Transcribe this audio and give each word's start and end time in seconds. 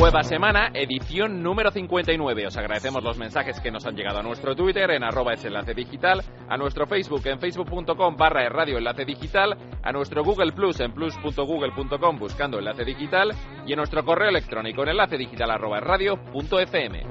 Nueva 0.00 0.22
semana, 0.22 0.70
edición 0.72 1.42
número 1.42 1.70
59. 1.70 2.46
Os 2.46 2.56
agradecemos 2.56 3.04
los 3.04 3.18
mensajes 3.18 3.60
que 3.60 3.70
nos 3.70 3.84
han 3.84 3.94
llegado 3.94 4.20
a 4.20 4.22
nuestro 4.22 4.56
Twitter 4.56 4.90
en 4.92 5.04
arroba 5.04 5.34
es 5.34 5.44
enlace 5.44 5.74
digital, 5.74 6.22
a 6.48 6.56
nuestro 6.56 6.86
Facebook 6.86 7.20
en 7.26 7.38
facebook.com 7.38 8.16
barra 8.16 8.48
radio 8.48 8.78
enlace 8.78 9.04
digital, 9.04 9.58
a 9.82 9.92
nuestro 9.92 10.24
Google 10.24 10.52
Plus 10.52 10.80
en 10.80 10.94
plus.google.com 10.94 12.18
buscando 12.18 12.58
enlace 12.58 12.86
digital 12.86 13.32
y 13.66 13.72
en 13.72 13.76
nuestro 13.76 14.02
correo 14.02 14.30
electrónico 14.30 14.84
en 14.84 14.88
enlace 14.88 15.18
digital 15.18 15.50
arroba 15.50 15.80
radio 15.80 16.16
punto 16.32 16.58
fm. 16.58 17.02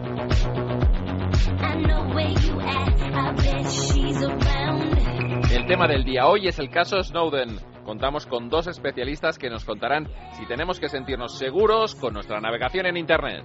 El 5.53 5.67
tema 5.67 5.88
del 5.88 6.03
día 6.03 6.26
hoy 6.26 6.48
es 6.48 6.58
el 6.58 6.72
caso 6.72 7.03
Snowden. 7.03 7.69
Contamos 7.90 8.28
con 8.28 8.50
dos 8.50 8.68
especialistas 8.68 9.40
que 9.40 9.50
nos 9.50 9.66
contarán 9.66 10.08
si 10.34 10.46
tenemos 10.46 10.80
que 10.80 10.90
sentirnos 10.90 11.40
seguros 11.40 11.96
con 11.96 12.14
nuestra 12.14 12.40
navegación 12.40 12.86
en 12.86 12.98
Internet. 12.98 13.44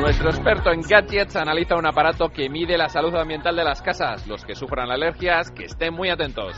Nuestro 0.00 0.30
experto 0.30 0.72
en 0.72 0.80
gadgets 0.80 1.36
analiza 1.36 1.76
un 1.76 1.84
aparato 1.84 2.30
que 2.30 2.48
mide 2.48 2.78
la 2.78 2.88
salud 2.88 3.14
ambiental 3.14 3.54
de 3.54 3.64
las 3.64 3.82
casas. 3.82 4.26
Los 4.26 4.46
que 4.46 4.54
sufran 4.54 4.90
alergias, 4.90 5.50
que 5.50 5.66
estén 5.66 5.92
muy 5.92 6.08
atentos. 6.08 6.56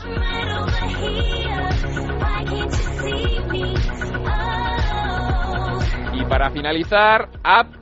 Y 6.13 6.23
para 6.23 6.51
finalizar, 6.51 7.27
app 7.43 7.78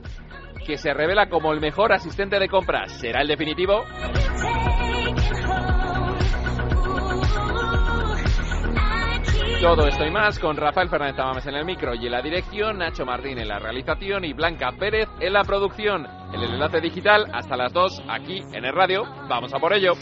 que 0.68 0.76
se 0.76 0.92
revela 0.92 1.30
como 1.30 1.54
el 1.54 1.60
mejor 1.60 1.94
asistente 1.94 2.38
de 2.38 2.46
compras. 2.46 2.92
¿Será 2.92 3.22
el 3.22 3.28
definitivo? 3.28 3.84
Todo 9.62 9.86
esto 9.88 10.04
y 10.04 10.10
más 10.10 10.38
con 10.38 10.58
Rafael 10.58 10.90
Fernández 10.90 11.16
Tamames 11.16 11.46
en 11.46 11.54
el 11.54 11.64
micro 11.64 11.94
y 11.94 12.04
en 12.04 12.12
la 12.12 12.20
dirección, 12.20 12.78
Nacho 12.78 13.06
Martín 13.06 13.38
en 13.38 13.48
la 13.48 13.58
realización 13.58 14.26
y 14.26 14.34
Blanca 14.34 14.72
Pérez 14.78 15.08
en 15.20 15.32
la 15.32 15.42
producción. 15.42 16.06
En 16.34 16.42
el 16.42 16.52
enlace 16.52 16.82
digital 16.82 17.24
hasta 17.32 17.56
las 17.56 17.72
2 17.72 18.02
aquí 18.06 18.44
en 18.52 18.66
el 18.66 18.74
radio. 18.74 19.04
Vamos 19.26 19.54
a 19.54 19.58
por 19.58 19.72
ello. 19.72 19.94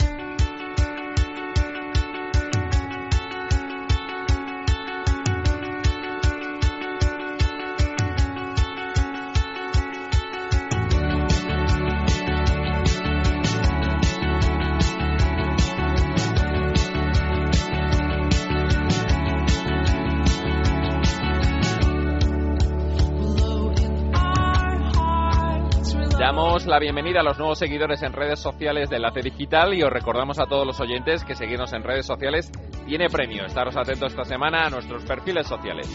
La 26.66 26.80
bienvenida 26.80 27.20
a 27.20 27.22
los 27.22 27.38
nuevos 27.38 27.60
seguidores 27.60 28.02
en 28.02 28.12
redes 28.12 28.40
sociales 28.40 28.90
de 28.90 28.96
Enlace 28.96 29.20
Digital 29.20 29.72
y 29.72 29.84
os 29.84 29.90
recordamos 29.90 30.40
a 30.40 30.46
todos 30.46 30.66
los 30.66 30.80
oyentes 30.80 31.24
que 31.24 31.36
seguirnos 31.36 31.72
en 31.72 31.84
redes 31.84 32.06
sociales 32.06 32.50
tiene 32.86 33.08
premio. 33.08 33.46
Estaros 33.46 33.76
atentos 33.76 34.10
esta 34.10 34.24
semana 34.24 34.66
a 34.66 34.70
nuestros 34.70 35.04
perfiles 35.04 35.46
sociales. 35.46 35.88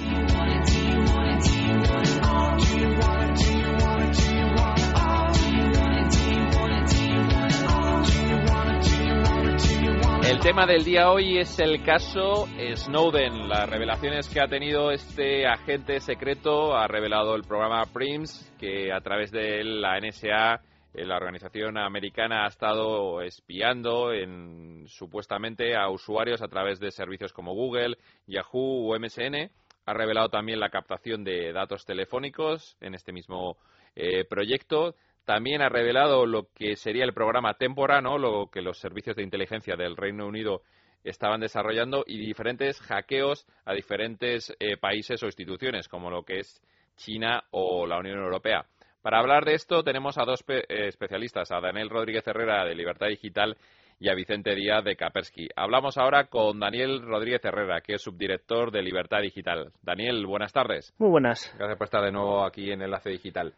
El 10.32 10.40
tema 10.40 10.66
del 10.66 10.86
día 10.86 11.12
hoy 11.12 11.40
es 11.40 11.60
el 11.60 11.84
caso 11.84 12.48
Snowden. 12.76 13.50
Las 13.50 13.70
revelaciones 13.70 14.30
que 14.30 14.40
ha 14.40 14.48
tenido 14.48 14.90
este 14.90 15.46
agente 15.46 16.00
secreto 16.00 16.74
ha 16.74 16.88
revelado 16.88 17.36
el 17.36 17.44
programa 17.44 17.86
PRIMS, 17.92 18.56
que 18.58 18.94
a 18.94 19.02
través 19.02 19.30
de 19.32 19.62
la 19.66 20.00
NSA, 20.00 20.62
eh, 20.94 21.06
la 21.06 21.18
organización 21.18 21.78
americana, 21.78 22.46
ha 22.46 22.48
estado 22.48 23.22
espiando 23.22 24.14
en, 24.14 24.86
supuestamente 24.88 25.76
a 25.76 25.90
usuarios 25.90 26.42
a 26.42 26.48
través 26.48 26.80
de 26.80 26.92
servicios 26.92 27.34
como 27.34 27.54
Google, 27.54 27.98
Yahoo 28.26 28.90
o 28.90 28.98
MSN. 28.98 29.52
Ha 29.86 29.94
revelado 29.94 30.30
también 30.30 30.62
la 30.62 30.70
captación 30.70 31.26
de 31.26 31.52
datos 31.52 31.84
telefónicos 31.84 32.78
en 32.80 32.96
este 32.96 33.12
mismo 33.12 33.58
eh, 33.98 34.24
proyecto. 34.24 34.96
También 35.26 35.62
ha 35.62 35.70
revelado 35.70 36.26
lo 36.26 36.48
que 36.54 36.76
sería 36.76 37.04
el 37.04 37.14
programa 37.14 37.54
Temporano, 37.54 38.18
lo 38.18 38.48
que 38.52 38.62
los 38.62 38.80
servicios 38.80 39.16
de 39.16 39.24
inteligencia 39.24 39.76
del 39.76 39.96
Reino 39.96 40.26
Unido 40.26 40.62
estaban 41.04 41.42
desarrollando 41.42 42.04
y 42.06 42.18
diferentes 42.18 42.80
hackeos 42.82 43.48
a 43.66 43.74
diferentes 43.74 44.56
eh, 44.60 44.78
países 44.78 45.22
o 45.24 45.28
instituciones, 45.28 45.88
como 45.88 46.10
lo 46.10 46.24
que 46.24 46.40
es 46.40 46.62
China 46.96 47.44
o 47.52 47.86
la 47.86 47.98
Unión 47.98 48.20
Europea. 48.20 48.66
Para 49.02 49.20
hablar 49.20 49.46
de 49.46 49.56
esto 49.56 49.84
tenemos 49.84 50.18
a 50.18 50.26
dos 50.26 50.44
eh, 50.48 50.64
especialistas, 50.88 51.52
a 51.52 51.60
Daniel 51.60 51.90
Rodríguez 51.90 52.28
Herrera 52.28 52.66
de 52.66 52.76
Libertad 52.76 53.08
Digital 53.08 53.58
y 54.00 54.10
a 54.10 54.16
Vicente 54.16 54.56
Díaz 54.56 54.84
de 54.84 54.96
Kaspersky. 54.96 55.50
Hablamos 55.56 55.98
ahora 55.98 56.26
con 56.26 56.60
Daniel 56.60 57.02
Rodríguez 57.02 57.44
Herrera, 57.46 57.82
que 57.82 57.96
es 57.96 58.02
subdirector 58.02 58.72
de 58.72 58.82
Libertad 58.82 59.22
Digital. 59.22 59.72
Daniel, 59.82 60.26
buenas 60.26 60.54
tardes. 60.54 60.94
Muy 60.98 61.10
buenas. 61.10 61.54
Gracias 61.58 61.78
por 61.78 61.86
estar 61.86 62.04
de 62.04 62.12
nuevo 62.12 62.44
aquí 62.44 62.72
en 62.72 62.82
Enlace 62.82 63.10
Digital. 63.12 63.54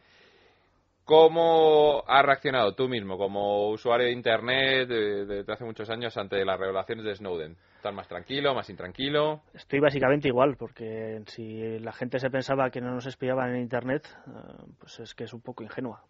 ¿Cómo 1.05 2.01
has 2.07 2.25
reaccionado 2.25 2.75
tú 2.75 2.87
mismo 2.87 3.17
como 3.17 3.67
usuario 3.69 4.07
de 4.07 4.13
Internet 4.13 4.87
desde 4.87 5.51
hace 5.51 5.65
muchos 5.65 5.89
años 5.89 6.15
ante 6.15 6.45
las 6.45 6.57
revelaciones 6.57 7.03
de 7.03 7.15
Snowden? 7.15 7.57
¿Estás 7.75 7.93
más 7.93 8.07
tranquilo, 8.07 8.55
más 8.55 8.69
intranquilo? 8.69 9.41
Estoy 9.53 9.81
básicamente 9.81 10.29
igual, 10.29 10.55
porque 10.57 11.21
si 11.27 11.77
la 11.79 11.91
gente 11.91 12.19
se 12.19 12.29
pensaba 12.29 12.69
que 12.69 12.79
no 12.79 12.91
nos 12.91 13.05
espiaban 13.05 13.53
en 13.53 13.63
Internet, 13.63 14.07
eh, 14.27 14.63
pues 14.79 15.01
es 15.01 15.13
que 15.13 15.25
es 15.25 15.33
un 15.33 15.41
poco 15.41 15.61
ingenua, 15.61 16.05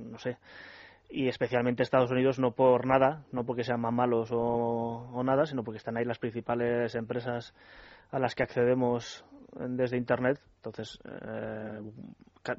no 0.00 0.18
sé. 0.18 0.38
Y 1.08 1.28
especialmente 1.28 1.84
Estados 1.84 2.10
Unidos, 2.10 2.40
no 2.40 2.50
por 2.50 2.84
nada, 2.84 3.22
no 3.30 3.44
porque 3.44 3.62
sean 3.62 3.80
más 3.80 3.92
malos 3.92 4.30
o 4.32 5.22
nada, 5.22 5.46
sino 5.46 5.62
porque 5.62 5.78
están 5.78 5.96
ahí 5.96 6.04
las 6.04 6.18
principales 6.18 6.96
empresas 6.96 7.54
a 8.10 8.18
las 8.18 8.34
que 8.34 8.42
accedemos 8.42 9.24
desde 9.52 9.96
Internet. 9.96 10.40
Entonces, 10.56 10.98
eh, 11.04 11.80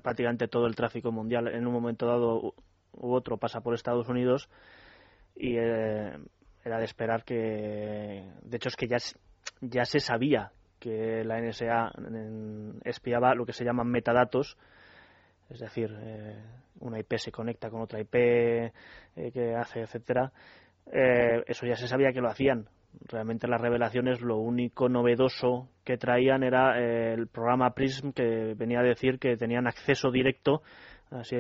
prácticamente 0.02 0.48
todo 0.48 0.68
el 0.68 0.76
tráfico 0.76 1.12
mundial 1.12 1.48
en 1.48 1.66
un 1.66 1.74
momento 1.74 2.06
dado 2.06 2.54
u 2.94 3.14
otro 3.14 3.38
pasa 3.38 3.62
por 3.62 3.74
Estados 3.74 4.08
Unidos 4.08 4.50
y 5.36 5.58
eh, 5.58 6.18
era 6.64 6.78
de 6.78 6.86
esperar 6.86 7.24
que, 7.24 8.30
de 8.42 8.58
hecho 8.58 8.70
es 8.70 8.76
que 8.76 8.88
ya, 8.88 8.98
ya 9.62 9.86
se 9.86 10.00
sabía 10.00 10.52
que 10.80 11.24
la 11.24 11.40
NSA 11.40 11.92
espiaba 12.84 13.36
lo 13.36 13.46
que 13.46 13.54
se 13.54 13.64
llaman 13.64 13.88
metadatos, 13.88 14.58
es 15.50 15.60
decir, 15.60 15.96
eh, 15.98 16.44
una 16.82 17.00
IP 17.00 17.14
se 17.18 17.32
conecta 17.32 17.70
con 17.70 17.82
otra 17.82 18.02
IP 18.02 18.12
que 18.12 19.56
hace, 19.58 19.82
etcétera. 19.82 20.32
eso 20.86 21.66
ya 21.66 21.76
se 21.76 21.88
sabía 21.88 22.12
que 22.12 22.22
lo 22.22 22.30
hacían, 22.30 22.68
realmente 23.08 23.48
las 23.48 23.62
revelaciones 23.62 24.22
lo 24.22 24.38
único 24.38 24.90
novedoso 24.90 25.70
que 25.84 25.98
traían 25.98 26.44
era 26.44 26.80
eh, 26.80 27.14
el 27.14 27.28
programa 27.28 27.74
Prism 27.74 28.12
que 28.12 28.54
venía 28.56 28.80
a 28.80 28.84
decir 28.84 29.20
que 29.20 29.38
tenían 29.38 29.68
acceso 29.68 30.12
directo 30.12 30.62
así, 31.12 31.38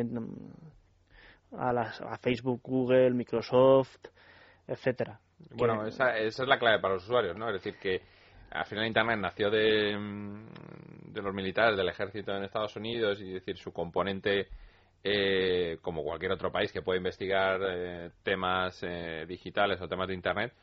a, 1.57 1.73
las, 1.73 2.01
a 2.01 2.17
Facebook, 2.17 2.61
Google, 2.63 3.11
Microsoft, 3.11 4.07
etcétera. 4.67 5.19
Bueno, 5.55 5.85
esa, 5.85 6.17
esa, 6.17 6.43
es 6.43 6.49
la 6.49 6.59
clave 6.59 6.79
para 6.79 6.95
los 6.95 7.03
usuarios, 7.03 7.37
¿no? 7.37 7.47
Es 7.49 7.61
decir, 7.61 7.79
que 7.79 8.01
al 8.51 8.65
final 8.65 8.87
Internet 8.87 9.19
nació 9.19 9.49
de, 9.49 9.97
de 11.07 11.21
los 11.21 11.33
militares 11.33 11.77
del 11.77 11.89
ejército 11.89 12.35
en 12.35 12.43
Estados 12.43 12.75
Unidos 12.75 13.19
y 13.19 13.31
decir 13.31 13.57
su 13.57 13.73
componente 13.73 14.47
eh, 15.03 15.79
como 15.81 16.03
cualquier 16.03 16.31
otro 16.31 16.51
país 16.51 16.71
que 16.71 16.81
puede 16.81 16.99
investigar 16.99 17.59
eh, 17.61 18.09
temas 18.23 18.81
digitales 19.27 19.81
o 19.81 19.87
temas 19.87 20.07
de 20.07 20.13
Internet 20.13 20.53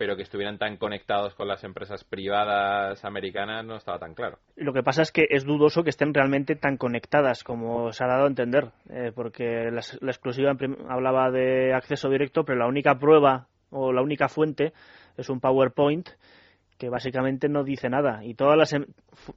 pero 0.00 0.16
que 0.16 0.22
estuvieran 0.22 0.56
tan 0.56 0.78
conectados 0.78 1.34
con 1.34 1.46
las 1.46 1.62
empresas 1.62 2.04
privadas 2.04 3.04
americanas 3.04 3.66
no 3.66 3.76
estaba 3.76 3.98
tan 3.98 4.14
claro. 4.14 4.38
Lo 4.56 4.72
que 4.72 4.82
pasa 4.82 5.02
es 5.02 5.12
que 5.12 5.26
es 5.28 5.44
dudoso 5.44 5.84
que 5.84 5.90
estén 5.90 6.14
realmente 6.14 6.56
tan 6.56 6.78
conectadas 6.78 7.44
como 7.44 7.92
se 7.92 8.02
ha 8.02 8.06
dado 8.06 8.24
a 8.24 8.28
entender, 8.28 8.70
eh, 8.88 9.12
porque 9.14 9.70
la, 9.70 9.80
exclusiva 10.10 10.56
hablaba 10.88 11.30
de 11.30 11.74
acceso 11.74 12.08
directo, 12.08 12.46
pero 12.46 12.58
la 12.58 12.66
única 12.66 12.98
prueba 12.98 13.48
o 13.68 13.92
la 13.92 14.00
única 14.00 14.30
fuente 14.30 14.72
es 15.18 15.28
un 15.28 15.38
PowerPoint 15.38 16.08
que 16.78 16.88
básicamente 16.88 17.50
no 17.50 17.62
dice 17.62 17.90
nada 17.90 18.24
y 18.24 18.32
todas 18.32 18.56
las 18.56 18.72
em, 18.72 18.86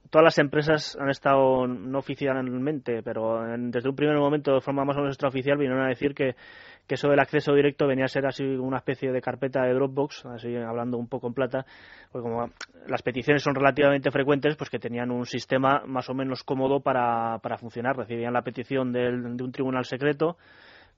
todas 0.08 0.24
las 0.24 0.38
empresas 0.38 0.96
han 0.98 1.10
estado 1.10 1.66
no 1.66 1.98
oficialmente 1.98 3.02
pero 3.02 3.44
desde 3.58 3.90
un 3.90 3.94
primer 3.94 4.16
momento 4.16 4.54
de 4.54 4.62
forma 4.62 4.86
más 4.86 4.96
o 4.96 5.00
menos 5.00 5.12
extraoficial 5.12 5.58
vinieron 5.58 5.84
a 5.84 5.88
decir 5.88 6.14
que, 6.14 6.36
que 6.86 6.96
eso 6.96 7.08
del 7.08 7.20
acceso 7.20 7.54
directo 7.54 7.86
venía 7.86 8.04
a 8.04 8.08
ser 8.08 8.26
así 8.26 8.44
una 8.44 8.78
especie 8.78 9.10
de 9.10 9.20
carpeta 9.20 9.62
de 9.62 9.72
Dropbox 9.72 10.26
así 10.26 10.54
hablando 10.56 10.98
un 10.98 11.08
poco 11.08 11.26
en 11.28 11.34
plata 11.34 11.64
porque 12.12 12.28
como 12.28 12.50
las 12.86 13.02
peticiones 13.02 13.42
son 13.42 13.54
relativamente 13.54 14.10
frecuentes 14.10 14.56
pues 14.56 14.68
que 14.68 14.78
tenían 14.78 15.10
un 15.10 15.24
sistema 15.24 15.82
más 15.86 16.10
o 16.10 16.14
menos 16.14 16.42
cómodo 16.44 16.80
para, 16.80 17.38
para 17.38 17.56
funcionar. 17.56 17.96
Recibían 17.96 18.32
la 18.32 18.42
petición 18.42 18.92
del, 18.92 19.36
de 19.36 19.44
un 19.44 19.52
tribunal 19.52 19.84
secreto 19.84 20.36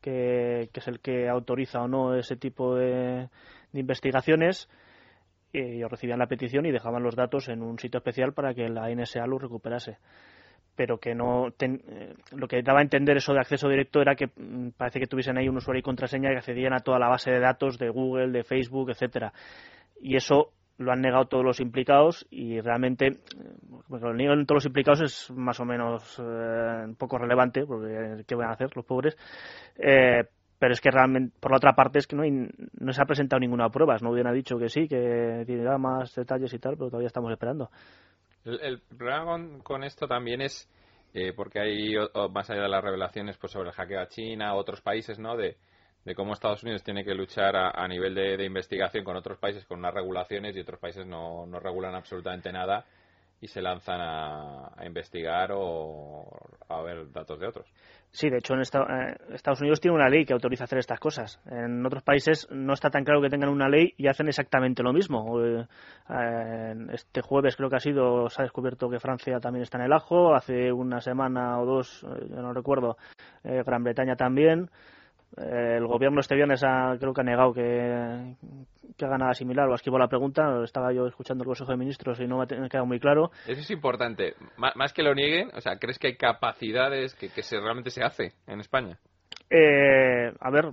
que, 0.00 0.68
que, 0.72 0.80
es 0.80 0.88
el 0.88 1.00
que 1.00 1.28
autoriza 1.28 1.80
o 1.82 1.88
no 1.88 2.14
ese 2.14 2.36
tipo 2.36 2.74
de, 2.74 3.28
de 3.72 3.80
investigaciones 3.80 4.68
ellos 5.52 5.90
recibían 5.90 6.18
la 6.18 6.26
petición 6.26 6.66
y 6.66 6.72
dejaban 6.72 7.02
los 7.02 7.16
datos 7.16 7.48
en 7.48 7.62
un 7.62 7.78
sitio 7.78 7.98
especial 7.98 8.32
para 8.34 8.52
que 8.52 8.68
la 8.68 8.90
NSA 8.90 9.26
los 9.26 9.40
recuperase 9.40 9.98
pero 10.76 10.98
que 10.98 11.14
no 11.14 11.48
eh, 11.48 12.14
lo 12.32 12.46
que 12.46 12.62
daba 12.62 12.80
a 12.80 12.82
entender 12.82 13.16
eso 13.16 13.32
de 13.32 13.40
acceso 13.40 13.68
directo 13.68 14.00
era 14.00 14.14
que 14.14 14.26
mm, 14.26 14.70
parece 14.76 15.00
que 15.00 15.06
tuviesen 15.06 15.38
ahí 15.38 15.48
un 15.48 15.56
usuario 15.56 15.80
y 15.80 15.82
contraseña 15.82 16.30
que 16.30 16.36
accedían 16.36 16.74
a 16.74 16.80
toda 16.80 16.98
la 16.98 17.08
base 17.08 17.30
de 17.30 17.40
datos 17.40 17.78
de 17.78 17.88
Google, 17.88 18.30
de 18.30 18.44
Facebook, 18.44 18.90
etcétera. 18.90 19.32
Y 20.00 20.16
eso 20.16 20.52
lo 20.78 20.92
han 20.92 21.00
negado 21.00 21.24
todos 21.24 21.44
los 21.44 21.60
implicados 21.60 22.26
y 22.30 22.60
realmente 22.60 23.06
eh, 23.06 23.16
lo 23.88 24.14
niegan 24.14 24.44
todos 24.44 24.58
los 24.58 24.66
implicados 24.66 25.00
es 25.00 25.30
más 25.30 25.58
o 25.58 25.64
menos 25.64 26.18
eh, 26.18 26.84
un 26.84 26.96
poco 26.96 27.16
relevante 27.16 27.64
porque 27.64 28.24
qué 28.26 28.34
van 28.34 28.50
a 28.50 28.52
hacer 28.52 28.76
los 28.76 28.84
pobres 28.84 29.16
eh, 29.76 30.24
pero 30.58 30.72
es 30.72 30.80
que 30.80 30.90
realmente, 30.90 31.36
por 31.38 31.50
la 31.50 31.58
otra 31.58 31.74
parte, 31.74 31.98
es 31.98 32.06
que 32.06 32.16
no, 32.16 32.22
no 32.80 32.92
se 32.92 33.02
ha 33.02 33.04
presentado 33.04 33.40
ninguna 33.40 33.68
prueba. 33.68 33.96
No 34.00 34.10
hubiera 34.10 34.32
dicho 34.32 34.56
que 34.56 34.68
sí, 34.68 34.88
que 34.88 35.44
tiene 35.46 35.78
más 35.78 36.14
detalles 36.14 36.52
y 36.54 36.58
tal, 36.58 36.76
pero 36.76 36.88
todavía 36.88 37.08
estamos 37.08 37.30
esperando. 37.30 37.70
El, 38.46 38.80
problema 38.80 39.62
con, 39.62 39.84
esto 39.84 40.06
también 40.06 40.40
es, 40.40 40.68
eh, 41.14 41.32
porque 41.34 41.60
hay, 41.60 41.94
más 42.30 42.48
allá 42.48 42.62
de 42.62 42.68
las 42.68 42.82
revelaciones 42.82 43.36
pues 43.38 43.52
sobre 43.52 43.70
el 43.70 43.74
hackeo 43.74 44.00
a 44.00 44.08
China, 44.08 44.54
otros 44.54 44.80
países, 44.80 45.18
¿no? 45.18 45.36
De, 45.36 45.56
cómo 46.14 46.32
Estados 46.32 46.62
Unidos 46.62 46.84
tiene 46.84 47.04
que 47.04 47.14
luchar 47.14 47.56
a, 47.56 47.88
nivel 47.88 48.14
de, 48.14 48.44
investigación 48.44 49.02
con 49.02 49.16
otros 49.16 49.38
países 49.38 49.66
con 49.66 49.80
unas 49.80 49.92
regulaciones 49.92 50.56
y 50.56 50.60
otros 50.60 50.78
países 50.78 51.04
no, 51.04 51.46
no 51.46 51.58
regulan 51.58 51.96
absolutamente 51.96 52.52
nada 52.52 52.86
y 53.40 53.48
se 53.48 53.60
lanzan 53.60 54.00
a, 54.00 54.72
investigar 54.84 55.50
o 55.52 56.26
a 56.68 56.82
ver 56.82 57.10
datos 57.12 57.38
de 57.38 57.46
otros. 57.46 57.66
Sí, 58.10 58.30
de 58.30 58.38
hecho 58.38 58.54
en 58.54 58.60
eh, 58.60 59.16
Estados 59.34 59.60
Unidos 59.60 59.80
tiene 59.80 59.94
una 59.94 60.08
ley 60.08 60.24
que 60.24 60.32
autoriza 60.32 60.64
hacer 60.64 60.78
estas 60.78 60.98
cosas. 60.98 61.40
En 61.50 61.84
otros 61.84 62.02
países 62.02 62.48
no 62.50 62.72
está 62.72 62.88
tan 62.88 63.04
claro 63.04 63.20
que 63.20 63.28
tengan 63.28 63.50
una 63.50 63.68
ley 63.68 63.92
y 63.98 64.06
hacen 64.06 64.28
exactamente 64.28 64.82
lo 64.82 64.92
mismo. 64.92 65.38
Eh, 65.44 65.66
este 66.92 67.20
jueves 67.20 67.56
creo 67.56 67.68
que 67.68 67.76
ha 67.76 67.80
sido, 67.80 68.30
se 68.30 68.40
ha 68.40 68.44
descubierto 68.44 68.88
que 68.88 69.00
Francia 69.00 69.38
también 69.38 69.64
está 69.64 69.78
en 69.78 69.84
el 69.84 69.92
ajo. 69.92 70.34
Hace 70.34 70.72
una 70.72 71.00
semana 71.00 71.60
o 71.60 71.66
dos, 71.66 72.04
eh, 72.04 72.26
no 72.30 72.54
recuerdo, 72.54 72.96
Gran 73.42 73.84
Bretaña 73.84 74.16
también 74.16 74.70
el 75.36 75.86
gobierno 75.86 76.20
este 76.20 76.34
viernes 76.34 76.62
ha, 76.64 76.96
creo 76.98 77.12
que 77.12 77.20
ha 77.20 77.24
negado 77.24 77.52
que, 77.52 78.34
que 78.96 79.04
haga 79.04 79.18
nada 79.18 79.34
similar 79.34 79.68
o 79.68 79.72
ha 79.72 79.76
esquivado 79.76 79.98
la 79.98 80.08
pregunta. 80.08 80.62
Estaba 80.64 80.92
yo 80.92 81.06
escuchando 81.06 81.42
el 81.42 81.48
Consejo 81.48 81.72
de 81.72 81.76
Ministros 81.76 82.18
y 82.20 82.26
no 82.26 82.38
me 82.38 82.44
ha 82.44 82.68
quedado 82.68 82.86
muy 82.86 82.98
claro. 82.98 83.30
Eso 83.46 83.60
es 83.60 83.70
importante. 83.70 84.34
más 84.56 84.92
que 84.92 85.02
lo 85.02 85.14
nieguen, 85.14 85.50
o 85.54 85.60
sea, 85.60 85.78
¿crees 85.78 85.98
que 85.98 86.08
hay 86.08 86.16
capacidades 86.16 87.14
que, 87.14 87.28
que 87.28 87.42
se, 87.42 87.60
realmente 87.60 87.90
se 87.90 88.02
hace 88.02 88.32
en 88.46 88.60
España? 88.60 88.98
Eh, 89.50 90.32
a 90.40 90.50
ver, 90.50 90.72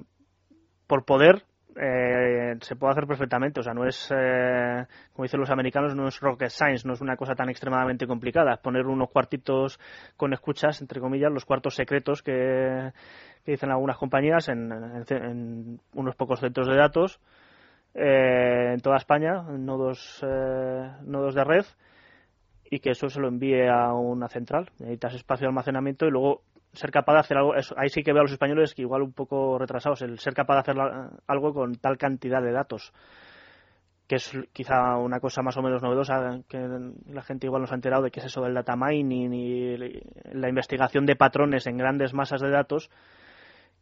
por 0.88 1.06
poder 1.06 1.44
eh, 1.76 2.56
se 2.62 2.76
puede 2.76 2.92
hacer 2.92 3.08
perfectamente. 3.08 3.60
O 3.60 3.64
sea, 3.64 3.74
no 3.74 3.86
es, 3.86 4.12
eh, 4.16 4.86
como 5.14 5.24
dicen 5.24 5.40
los 5.40 5.50
americanos, 5.50 5.96
no 5.96 6.08
es 6.08 6.20
rocket 6.20 6.50
science, 6.50 6.88
no 6.88 6.94
es 6.94 7.02
una 7.02 7.16
cosa 7.16 7.36
tan 7.36 7.50
extremadamente 7.50 8.08
complicada. 8.08 8.58
Poner 8.58 8.86
unos 8.86 9.10
cuartitos 9.10 9.80
con 10.18 10.34
escuchas, 10.34 10.82
entre 10.82 11.00
comillas, 11.00 11.32
los 11.32 11.46
cuartos 11.46 11.76
secretos 11.76 12.22
que, 12.22 12.92
dicen 13.46 13.72
algunas 13.72 13.98
compañías 13.98 14.48
en, 14.50 15.80
unos 15.94 16.16
pocos 16.16 16.40
centros 16.40 16.68
de 16.68 16.76
datos 16.76 17.20
eh, 17.94 18.72
en 18.74 18.80
toda 18.80 18.98
España, 18.98 19.44
nodos, 19.44 20.24
eh, 20.26 20.92
nodos 21.04 21.36
de 21.36 21.44
red, 21.44 21.66
y 22.70 22.80
que 22.80 22.92
eso 22.92 23.10
se 23.10 23.20
lo 23.20 23.28
envíe 23.28 23.68
a 23.68 23.94
una 23.94 24.28
central. 24.30 24.70
Necesitas 24.80 25.14
espacio 25.16 25.46
de 25.46 25.50
almacenamiento 25.50 26.06
y 26.06 26.12
luego 26.12 26.42
ser 26.74 26.92
capaz 26.92 27.14
de 27.14 27.20
hacer 27.20 27.38
algo. 27.38 27.54
ahí 27.78 27.90
sí 27.90 28.04
que 28.04 28.14
veo 28.14 28.22
a 28.22 28.24
los 28.24 28.32
españoles 28.32 28.74
que 28.74 28.82
igual 28.82 29.02
un 29.02 29.14
poco 29.14 29.58
retrasados, 29.58 30.02
el 30.02 30.20
ser 30.20 30.34
capaz 30.34 30.56
de 30.56 30.60
hacer 30.60 30.76
algo 31.28 31.54
con 31.54 31.76
tal 31.76 31.98
cantidad 31.98 32.42
de 32.42 32.52
datos 32.52 32.94
que 34.08 34.16
es 34.16 34.32
quizá 34.52 34.98
una 34.98 35.20
cosa 35.20 35.42
más 35.42 35.56
o 35.58 35.62
menos 35.62 35.82
novedosa 35.82 36.42
que 36.50 36.60
la 37.08 37.22
gente 37.22 37.48
igual 37.48 37.62
nos 37.62 37.72
ha 37.72 37.76
enterado 37.76 38.04
de 38.04 38.12
que 38.12 38.20
es 38.20 38.26
eso 38.26 38.42
del 38.42 38.54
data 38.54 38.76
mining 38.76 39.34
y 39.34 39.78
la 40.34 40.50
investigación 40.50 41.06
de 41.06 41.16
patrones 41.16 41.68
en 41.68 41.78
grandes 41.78 42.14
masas 42.14 42.42
de 42.42 42.50
datos 42.50 42.90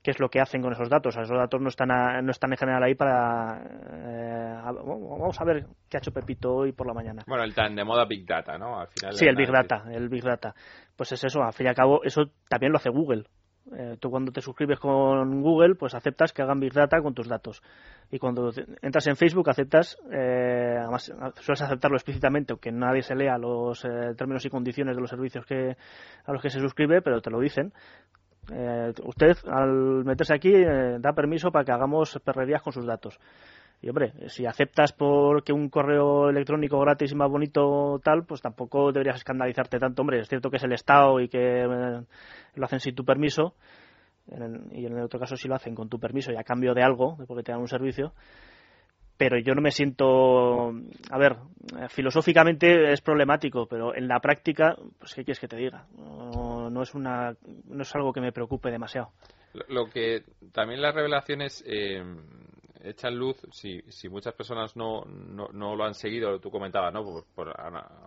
qué 0.01 0.12
es 0.12 0.19
lo 0.19 0.30
que 0.30 0.39
hacen 0.39 0.62
con 0.62 0.74
esos 0.74 0.89
datos. 0.89 1.15
Esos 1.15 1.38
datos 1.38 1.62
no 1.62 1.69
están, 1.69 1.89
no 2.25 2.31
están 2.31 2.51
en 2.51 2.57
general 2.57 2.83
ahí 2.83 2.95
para... 2.95 3.62
Eh, 3.63 4.62
vamos 4.65 5.39
a 5.39 5.44
ver 5.44 5.65
qué 5.89 5.98
ha 5.98 6.00
hecho 6.00 6.12
Pepito 6.12 6.53
hoy 6.53 6.71
por 6.71 6.88
la 6.88 6.94
mañana. 6.94 7.24
Bueno, 7.27 7.44
el 7.44 7.53
tan 7.53 7.75
de 7.75 7.83
moda 7.83 8.06
Big 8.06 8.25
Data, 8.25 8.57
¿no? 8.57 8.80
Al 8.80 8.88
final 8.88 9.13
sí, 9.13 9.25
el 9.25 9.36
Big 9.36 9.51
Data, 9.51 9.83
el 9.92 10.09
Big 10.09 10.24
Data. 10.24 10.56
Pues 10.95 11.12
es 11.12 11.24
eso, 11.24 11.44
al 11.44 11.53
fin 11.53 11.68
y 11.68 11.69
al 11.69 11.75
cabo, 11.75 12.03
eso 12.03 12.24
también 12.50 12.71
lo 12.71 12.77
hace 12.77 12.89
Google. 12.89 13.25
Eh, 13.77 13.98
tú 14.00 14.09
cuando 14.09 14.31
te 14.31 14.42
suscribes 14.42 14.80
con 14.80 15.42
Google, 15.44 15.75
pues 15.75 15.94
aceptas 15.94 16.33
que 16.33 16.42
hagan 16.42 16.59
Big 16.59 16.74
Data 16.74 17.00
con 17.00 17.13
tus 17.13 17.27
datos. 17.27 17.62
Y 18.09 18.18
cuando 18.18 18.51
entras 18.81 19.06
en 19.06 19.15
Facebook, 19.15 19.50
aceptas, 19.51 19.98
eh, 20.12 20.77
además 20.80 21.13
sueles 21.36 21.62
aceptarlo 21.62 21.95
explícitamente, 21.95 22.53
aunque 22.53 22.71
nadie 22.71 23.03
se 23.03 23.15
lea 23.15 23.38
los 23.38 23.86
términos 24.18 24.44
y 24.45 24.50
condiciones 24.50 24.95
de 24.95 25.01
los 25.01 25.12
servicios 25.12 25.45
que, 25.45 25.77
a 26.25 26.33
los 26.33 26.42
que 26.42 26.50
se 26.50 26.59
suscribe, 26.59 27.03
pero 27.03 27.21
te 27.21 27.30
lo 27.30 27.39
dicen. 27.39 27.71
Eh, 28.53 28.94
usted, 29.06 29.38
al 29.48 30.03
meterse 30.03 30.33
aquí, 30.33 30.53
eh, 30.53 30.98
da 31.00 31.13
permiso 31.13 31.51
para 31.51 31.63
que 31.63 31.71
hagamos 31.71 32.19
perrerías 32.24 32.62
con 32.62 32.74
sus 32.74 32.86
datos. 32.86 33.18
Y 33.81 33.89
hombre, 33.89 34.13
si 34.27 34.45
aceptas 34.45 34.94
porque 34.94 35.53
un 35.53 35.69
correo 35.69 36.30
electrónico 36.30 36.80
gratis 36.80 37.12
y 37.12 37.15
más 37.15 37.30
bonito 37.30 38.00
tal, 38.03 38.25
pues 38.25 38.42
tampoco 38.42 38.92
deberías 38.92 39.15
escandalizarte 39.15 39.80
tanto. 39.80 40.01
Hombre, 40.01 40.19
es 40.19 40.27
cierto 40.27 40.51
que 40.51 40.57
es 40.57 40.63
el 40.63 40.74
Estado 40.74 41.19
y 41.19 41.30
que 41.30 41.63
eh, 41.63 41.65
lo 42.56 42.65
hacen 42.65 42.80
sin 42.80 42.94
tu 42.94 43.03
permiso, 43.03 43.56
y 44.71 44.86
en 44.86 44.98
el 44.98 45.03
otro 45.03 45.19
caso 45.19 45.36
si 45.36 45.48
lo 45.48 45.56
hacen 45.56 45.74
con 45.74 45.89
tu 45.89 46.00
permiso 46.00 46.31
y 46.31 46.36
a 46.36 46.44
cambio 46.44 46.74
de 46.74 46.83
algo, 46.83 47.18
porque 47.27 47.44
te 47.44 47.51
dan 47.51 47.62
un 47.62 47.68
servicio. 47.68 48.13
Pero 49.21 49.38
yo 49.38 49.53
no 49.53 49.62
me 49.62 49.69
siento. 49.69 50.73
A 51.12 51.18
ver, 51.19 51.35
filosóficamente 51.89 52.91
es 52.91 53.01
problemático, 53.01 53.68
pero 53.68 53.95
en 53.95 54.07
la 54.07 54.19
práctica, 54.19 54.75
pues 54.97 55.13
¿qué 55.13 55.23
quieres 55.23 55.39
que 55.39 55.47
te 55.47 55.57
diga? 55.57 55.85
no 55.95 56.81
es 56.81 56.95
una 56.95 57.35
no 57.68 57.83
es 57.83 57.95
algo 57.95 58.13
que 58.13 58.19
me 58.19 58.31
preocupe 58.31 58.71
demasiado. 58.71 59.12
Lo, 59.68 59.85
que 59.91 60.23
también 60.51 60.81
las 60.81 60.95
revelaciones 60.95 61.63
eh, 61.68 62.03
echan 62.84 63.15
luz, 63.15 63.38
si, 63.51 63.84
si 63.89 64.10
muchas 64.10 64.34
personas 64.34 64.75
no, 64.75 65.05
no, 65.05 65.75
lo 65.75 65.84
han 65.84 65.93
seguido, 65.93 66.39
tú 66.39 66.50
comentabas, 66.50 66.91
¿no? 66.91 67.03
Por, 67.36 67.53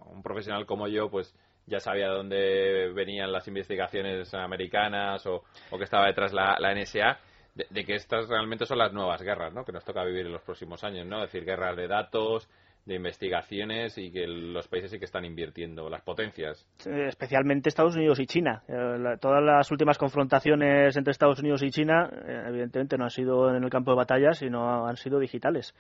un 0.07 0.21
profesional 0.21 0.67
como 0.67 0.88
yo, 0.88 1.09
pues 1.11 1.33
ya 1.67 1.79
sabía 1.79 2.09
de 2.09 2.15
dónde 2.17 2.93
venían 2.93 3.31
las 3.31 3.47
investigaciones 3.47 4.35
americanas 4.35 5.25
o, 5.27 5.45
que 5.79 5.85
estaba 5.85 6.07
detrás 6.07 6.33
la 6.33 6.75
NSA. 6.75 7.21
De, 7.55 7.85
que 7.85 7.95
estas 7.95 8.29
realmente 8.29 8.67
son 8.67 8.79
las 8.79 8.93
nuevas 8.93 9.23
guerras, 9.23 9.53
¿no? 9.53 9.65
Que 9.65 9.71
nos 9.71 9.85
toca 9.85 10.05
vivir 10.05 10.27
en 10.27 10.33
los 10.33 10.43
próximos 10.43 10.83
años, 10.83 11.07
¿no? 11.07 11.23
Es 11.23 11.33
decir, 11.33 11.45
guerras 11.45 11.77
de 11.77 11.87
datos, 11.87 12.49
de 12.85 12.97
investigaciones 12.97 13.97
y 13.97 14.11
que 14.11 14.27
los 14.27 14.69
países 14.69 14.91
sí 14.91 14.99
que 14.99 15.05
están 15.05 15.25
invirtiendo, 15.25 15.89
las 15.89 16.03
potencias. 16.03 16.67
Especialmente 16.85 17.69
Estados 17.69 17.95
Unidos 17.95 18.19
y 18.19 18.27
China. 18.27 18.63
Eh, 18.69 19.17
todas 19.21 19.43
las 19.43 19.71
últimas 19.71 19.99
confrontaciones 19.99 20.97
entre 20.97 21.13
Estados 21.13 21.39
Unidos 21.39 21.63
y 21.63 21.71
China, 21.71 22.11
eh, 22.13 22.45
evidentemente, 22.49 22.99
no 22.99 23.05
han 23.05 23.11
sido 23.11 23.55
en 23.55 23.63
el 23.63 23.71
campo 23.71 23.93
de 23.93 23.99
batalla, 23.99 24.33
sino 24.33 24.87
han 24.87 24.97
sido 24.97 25.19
digitales. 25.19 25.75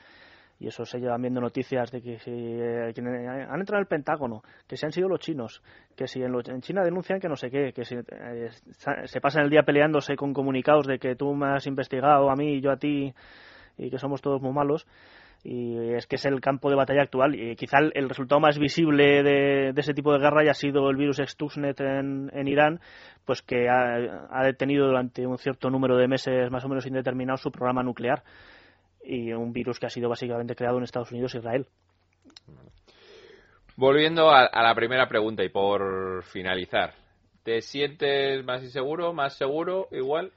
Y 0.60 0.68
eso 0.68 0.84
se 0.84 0.98
llevan 0.98 1.20
viendo 1.20 1.40
noticias 1.40 1.90
de 1.90 2.00
que 2.00 2.18
si 2.18 2.30
eh, 2.30 2.92
han 2.96 3.60
entrado 3.60 3.78
en 3.78 3.80
el 3.80 3.86
Pentágono, 3.86 4.42
que 4.68 4.76
si 4.76 4.86
han 4.86 4.92
sido 4.92 5.08
los 5.08 5.20
chinos, 5.20 5.62
que 5.96 6.06
si 6.06 6.22
en, 6.22 6.32
en 6.46 6.60
China 6.60 6.82
denuncian 6.84 7.20
que 7.20 7.28
no 7.28 7.36
sé 7.36 7.50
qué, 7.50 7.72
que 7.72 7.84
si 7.84 7.96
se 9.04 9.20
pasan 9.20 9.44
el 9.44 9.50
día 9.50 9.64
peleándose 9.64 10.16
con 10.16 10.32
comunicados 10.32 10.86
de 10.86 10.98
que 10.98 11.16
tú 11.16 11.34
me 11.34 11.54
has 11.54 11.66
investigado 11.66 12.30
a 12.30 12.36
mí 12.36 12.54
y 12.54 12.60
yo 12.60 12.70
a 12.70 12.76
ti 12.76 13.12
y 13.76 13.90
que 13.90 13.98
somos 13.98 14.22
todos 14.22 14.40
muy 14.40 14.52
malos 14.52 14.86
y 15.44 15.92
es 15.92 16.06
que 16.06 16.16
es 16.16 16.24
el 16.24 16.40
campo 16.40 16.70
de 16.70 16.76
batalla 16.76 17.02
actual 17.02 17.34
y 17.34 17.54
quizá 17.54 17.78
el, 17.78 18.08
resultado 18.08 18.40
más 18.40 18.58
visible 18.58 19.22
de, 19.22 19.74
ese 19.76 19.92
tipo 19.92 20.10
de 20.12 20.18
guerra 20.18 20.40
haya 20.40 20.54
sido 20.54 20.88
el 20.88 20.96
virus 20.96 21.18
Stuxnet 21.18 21.78
en, 21.80 22.30
en 22.32 22.48
Irán 22.48 22.80
pues 23.26 23.42
que 23.42 23.68
ha, 23.68 24.42
detenido 24.42 24.86
durante 24.86 25.26
un 25.26 25.36
cierto 25.36 25.68
número 25.68 25.98
de 25.98 26.08
meses 26.08 26.50
más 26.50 26.64
o 26.64 26.68
menos 26.68 26.86
indeterminado 26.86 27.36
su 27.36 27.50
programa 27.50 27.82
nuclear 27.82 28.22
y 29.04 29.32
un 29.32 29.52
virus 29.52 29.78
que 29.78 29.86
ha 29.86 29.90
sido 29.90 30.08
básicamente 30.08 30.56
creado 30.56 30.78
en 30.78 30.84
Estados 30.84 31.12
Unidos 31.12 31.34
e 31.34 31.38
Israel 31.38 31.66
Volviendo 33.76 34.30
a, 34.30 34.44
a 34.46 34.62
la 34.62 34.74
primera 34.74 35.08
pregunta 35.08 35.44
y 35.44 35.48
por 35.48 36.22
finalizar 36.24 36.94
¿te 37.42 37.60
sientes 37.60 38.44
más 38.44 38.62
inseguro, 38.62 39.12
más 39.12 39.36
seguro, 39.36 39.88
igual? 39.90 40.32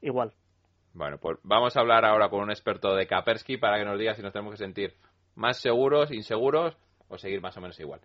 Igual 0.00 0.32
bueno, 0.98 1.18
pues 1.18 1.38
vamos 1.44 1.76
a 1.76 1.80
hablar 1.80 2.04
ahora 2.04 2.28
con 2.28 2.40
un 2.40 2.50
experto 2.50 2.94
de 2.94 3.06
Kaspersky 3.06 3.56
para 3.56 3.78
que 3.78 3.84
nos 3.84 3.98
diga 3.98 4.14
si 4.14 4.22
nos 4.22 4.32
tenemos 4.32 4.52
que 4.54 4.58
sentir 4.58 4.94
más 5.36 5.58
seguros, 5.58 6.10
inseguros 6.10 6.76
o 7.08 7.16
seguir 7.18 7.40
más 7.40 7.56
o 7.56 7.60
menos 7.60 7.78
igual. 7.78 8.00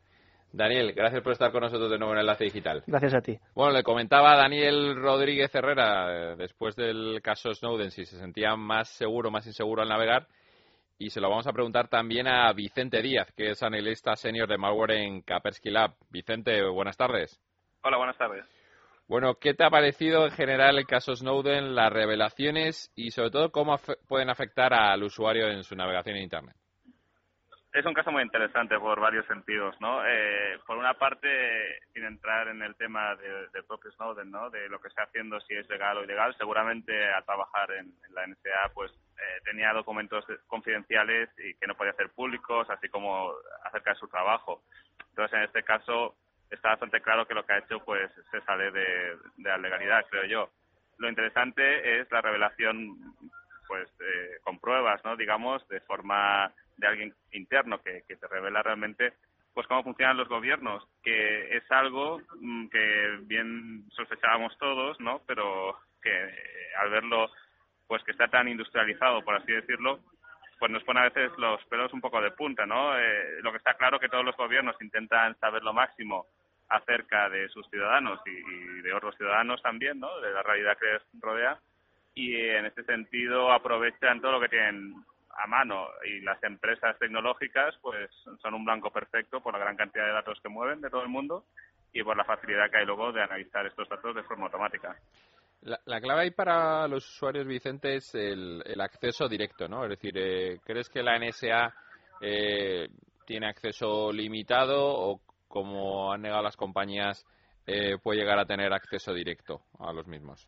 Daniel, 0.53 0.93
gracias 0.93 1.23
por 1.23 1.31
estar 1.31 1.51
con 1.51 1.61
nosotros 1.61 1.89
de 1.89 1.97
nuevo 1.97 2.13
en 2.13 2.19
Enlace 2.19 2.43
Digital. 2.43 2.83
Gracias 2.85 3.15
a 3.15 3.21
ti. 3.21 3.39
Bueno, 3.55 3.73
le 3.73 3.81
comentaba 3.81 4.33
a 4.33 4.37
Daniel 4.37 4.95
Rodríguez 4.95 5.53
Herrera, 5.55 6.33
eh, 6.33 6.35
después 6.37 6.75
del 6.75 7.21
caso 7.23 7.51
Snowden, 7.55 7.89
si 7.89 8.05
se 8.05 8.19
sentía 8.19 8.55
más 8.55 8.87
seguro, 8.89 9.31
más 9.31 9.47
inseguro 9.47 9.81
al 9.81 9.89
navegar. 9.89 10.27
Y 10.99 11.09
se 11.09 11.19
lo 11.19 11.27
vamos 11.27 11.47
a 11.47 11.53
preguntar 11.53 11.87
también 11.87 12.27
a 12.27 12.53
Vicente 12.53 13.01
Díaz, 13.01 13.31
que 13.35 13.49
es 13.49 13.63
analista 13.63 14.15
senior 14.15 14.47
de 14.47 14.59
malware 14.59 14.91
en 14.91 15.23
Kaspersky 15.23 15.71
Lab. 15.71 15.95
Vicente, 16.11 16.63
buenas 16.69 16.97
tardes. 16.97 17.41
Hola, 17.81 17.97
buenas 17.97 18.17
tardes. 18.17 18.45
Bueno, 19.07 19.33
¿qué 19.35 19.55
te 19.55 19.65
ha 19.65 19.71
parecido 19.71 20.25
en 20.25 20.31
general 20.33 20.77
el 20.77 20.85
caso 20.85 21.15
Snowden, 21.15 21.73
las 21.73 21.91
revelaciones 21.91 22.91
y 22.95 23.09
sobre 23.09 23.31
todo 23.31 23.51
cómo 23.51 23.75
pueden 24.07 24.29
afectar 24.29 24.71
al 24.71 25.01
usuario 25.01 25.49
en 25.49 25.63
su 25.63 25.75
navegación 25.75 26.17
en 26.17 26.23
Internet? 26.23 26.55
Es 27.73 27.85
un 27.87 27.93
caso 27.95 28.11
muy 28.11 28.21
interesante 28.21 28.77
por 28.77 28.99
varios 28.99 29.25
sentidos, 29.25 29.75
¿no? 29.81 30.05
Eh, 30.05 30.59
por 30.67 30.77
una 30.77 30.93
parte, 30.93 31.79
sin 31.91 32.05
entrar 32.05 32.47
en 32.47 32.61
el 32.61 32.75
tema 32.75 33.15
del 33.15 33.49
de 33.51 33.63
propio 33.63 33.91
Snowden, 33.93 34.29
¿no? 34.29 34.51
De 34.51 34.69
lo 34.69 34.79
que 34.79 34.89
está 34.89 35.03
haciendo, 35.03 35.41
si 35.41 35.55
es 35.55 35.67
legal 35.67 35.97
o 35.97 36.03
ilegal, 36.03 36.35
seguramente 36.37 36.93
al 37.11 37.25
trabajar 37.25 37.71
en, 37.71 37.91
la 38.11 38.27
NSA, 38.27 38.73
pues 38.75 38.91
eh, 38.91 39.41
tenía 39.43 39.73
documentos 39.73 40.23
confidenciales 40.45 41.29
y 41.39 41.55
que 41.55 41.65
no 41.65 41.75
podía 41.75 41.93
hacer 41.93 42.11
públicos, 42.11 42.69
así 42.69 42.89
como 42.89 43.33
acerca 43.63 43.93
de 43.93 43.99
su 43.99 44.07
trabajo. 44.07 44.61
Entonces, 45.09 45.35
en 45.35 45.43
este 45.45 45.63
caso, 45.63 46.15
está 46.51 46.69
bastante 46.69 47.01
claro 47.01 47.25
que 47.25 47.33
lo 47.33 47.43
que 47.43 47.53
ha 47.53 47.57
hecho, 47.57 47.79
pues, 47.79 48.11
se 48.29 48.39
sale 48.41 48.69
de, 48.69 49.17
la 49.37 49.57
legalidad, 49.57 50.05
creo 50.11 50.25
yo. 50.25 50.49
Lo 50.99 51.09
interesante 51.09 51.99
es 51.99 52.11
la 52.11 52.21
revelación, 52.21 53.15
pues, 53.67 53.89
eh, 53.99 54.37
con 54.43 54.59
pruebas, 54.59 55.03
¿no? 55.03 55.15
Digamos, 55.15 55.67
de 55.69 55.81
forma 55.81 56.53
de 56.83 56.89
alguien 56.89 57.15
interno 57.31 57.81
que, 57.81 58.03
que 58.07 58.17
te 58.17 58.27
revela 58.27 58.61
realmente 58.61 59.13
pues 59.53 59.67
cómo 59.67 59.83
funcionan 59.83 60.17
los 60.17 60.27
gobiernos, 60.27 60.83
que 61.03 61.55
es 61.55 61.63
algo 61.71 62.19
mm, 62.39 62.67
que 62.67 63.17
bien 63.21 63.85
sospechábamos 63.91 64.57
todos, 64.57 64.99
¿no? 64.99 65.21
Pero 65.27 65.77
que 66.01 66.09
eh, 66.09 66.75
al 66.81 66.89
verlo, 66.89 67.29
pues 67.87 68.03
que 68.03 68.11
está 68.11 68.27
tan 68.27 68.47
industrializado, 68.47 69.23
por 69.23 69.35
así 69.35 69.51
decirlo, 69.51 69.99
pues 70.59 70.71
nos 70.71 70.83
pone 70.83 71.01
a 71.01 71.09
veces 71.09 71.31
los 71.37 71.63
pelos 71.65 71.93
un 71.93 72.01
poco 72.01 72.19
de 72.19 72.31
punta, 72.31 72.65
¿no? 72.65 72.97
Eh, 72.97 73.41
lo 73.41 73.51
que 73.51 73.57
está 73.57 73.75
claro 73.75 73.99
que 73.99 74.09
todos 74.09 74.25
los 74.25 74.35
gobiernos 74.35 74.75
intentan 74.81 75.37
saber 75.39 75.63
lo 75.63 75.71
máximo 75.71 76.25
acerca 76.69 77.29
de 77.29 77.47
sus 77.49 77.69
ciudadanos 77.69 78.19
y, 78.25 78.31
y 78.31 78.81
de 78.81 78.93
otros 78.93 79.15
ciudadanos 79.15 79.61
también, 79.61 79.99
¿no? 79.99 80.19
De 80.19 80.31
la 80.31 80.41
realidad 80.41 80.77
que 80.79 80.93
les 80.93 81.21
rodea 81.21 81.59
y 82.15 82.35
en 82.35 82.65
este 82.65 82.83
sentido 82.83 83.51
aprovechan 83.51 84.21
todo 84.21 84.33
lo 84.33 84.39
que 84.39 84.49
tienen 84.49 84.95
a 85.35 85.47
mano 85.47 85.87
y 86.05 86.21
las 86.21 86.41
empresas 86.43 86.97
tecnológicas 86.99 87.75
pues 87.81 88.09
son 88.41 88.53
un 88.53 88.65
blanco 88.65 88.91
perfecto 88.91 89.41
por 89.41 89.53
la 89.53 89.59
gran 89.59 89.75
cantidad 89.75 90.05
de 90.05 90.13
datos 90.13 90.39
que 90.41 90.49
mueven 90.49 90.81
de 90.81 90.89
todo 90.89 91.01
el 91.01 91.09
mundo 91.09 91.45
y 91.91 92.03
por 92.03 92.17
la 92.17 92.23
facilidad 92.23 92.69
que 92.69 92.77
hay 92.77 92.85
luego 92.85 93.11
de 93.11 93.21
analizar 93.21 93.65
estos 93.65 93.87
datos 93.87 94.15
de 94.15 94.23
forma 94.23 94.45
automática. 94.45 94.95
La, 95.61 96.01
clave 96.01 96.23
ahí 96.23 96.31
para 96.31 96.87
los 96.89 97.07
usuarios, 97.07 97.47
Vicente, 97.47 97.95
es 97.95 98.13
el, 98.15 98.61
acceso 98.81 99.29
directo, 99.29 99.69
¿no? 99.69 99.83
Es 99.83 99.91
decir, 99.91 100.13
eh, 100.17 100.59
¿crees 100.65 100.89
que 100.89 101.01
la 101.01 101.17
NSA 101.17 101.73
eh, 102.19 102.89
tiene 103.25 103.47
acceso 103.47 104.11
limitado 104.11 104.83
o, 104.83 105.21
como 105.47 106.11
han 106.11 106.23
negado 106.23 106.43
las 106.43 106.57
compañías, 106.57 107.25
eh, 107.65 107.97
puede 108.03 108.19
llegar 108.19 108.39
a 108.39 108.45
tener 108.45 108.73
acceso 108.73 109.13
directo 109.13 109.61
a 109.79 109.93
los 109.93 110.05
mismos? 110.05 110.45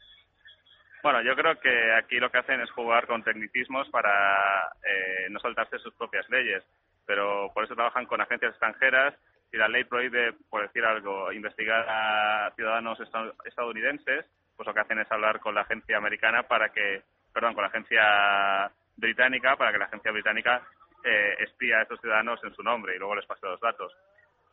Bueno, 1.05 1.21
yo 1.21 1.35
creo 1.35 1.59
que 1.59 1.93
aquí 1.93 2.19
lo 2.19 2.31
que 2.31 2.39
hacen 2.39 2.61
es 2.61 2.71
jugar 2.71 3.05
con 3.05 3.21
tecnicismos 3.23 3.87
para 3.91 4.73
eh, 4.83 5.27
no 5.29 5.39
soltarse 5.39 5.77
sus 5.77 5.93
propias 5.93 6.27
leyes, 6.31 6.63
pero 7.05 7.51
por 7.53 7.63
eso 7.63 7.75
trabajan 7.75 8.07
con 8.07 8.21
agencias 8.21 8.53
extranjeras. 8.53 9.13
Si 9.51 9.57
la 9.57 9.67
ley 9.67 9.83
prohíbe, 9.83 10.33
por 10.49 10.63
decir 10.63 10.83
algo, 10.83 11.31
investigar 11.31 11.85
a 11.87 12.51
ciudadanos 12.55 12.97
estadounidenses, 13.45 14.25
pues 14.57 14.65
lo 14.65 14.73
que 14.73 14.79
hacen 14.79 14.97
es 14.97 15.11
hablar 15.11 15.39
con 15.41 15.53
la 15.53 15.61
agencia 15.61 15.95
americana 15.95 16.41
para 16.47 16.69
que, 16.69 17.03
perdón, 17.31 17.53
con 17.53 17.61
la 17.61 17.69
agencia 17.69 18.71
británica 18.95 19.57
para 19.57 19.71
que 19.71 19.77
la 19.77 19.85
agencia 19.85 20.11
británica 20.11 20.63
eh, 21.03 21.35
espía 21.37 21.77
a 21.77 21.81
estos 21.83 22.01
ciudadanos 22.01 22.43
en 22.43 22.55
su 22.55 22.63
nombre 22.63 22.95
y 22.95 22.97
luego 22.97 23.15
les 23.15 23.27
pase 23.27 23.45
los 23.45 23.61
datos. 23.61 23.95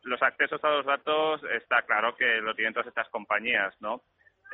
Los 0.03 0.21
accesos 0.21 0.63
a 0.63 0.69
los 0.69 0.85
datos 0.85 1.41
está 1.45 1.81
claro 1.81 2.15
que 2.15 2.41
lo 2.41 2.53
tienen 2.53 2.75
todas 2.75 2.89
estas 2.89 3.09
compañías, 3.09 3.73
¿no? 3.81 4.03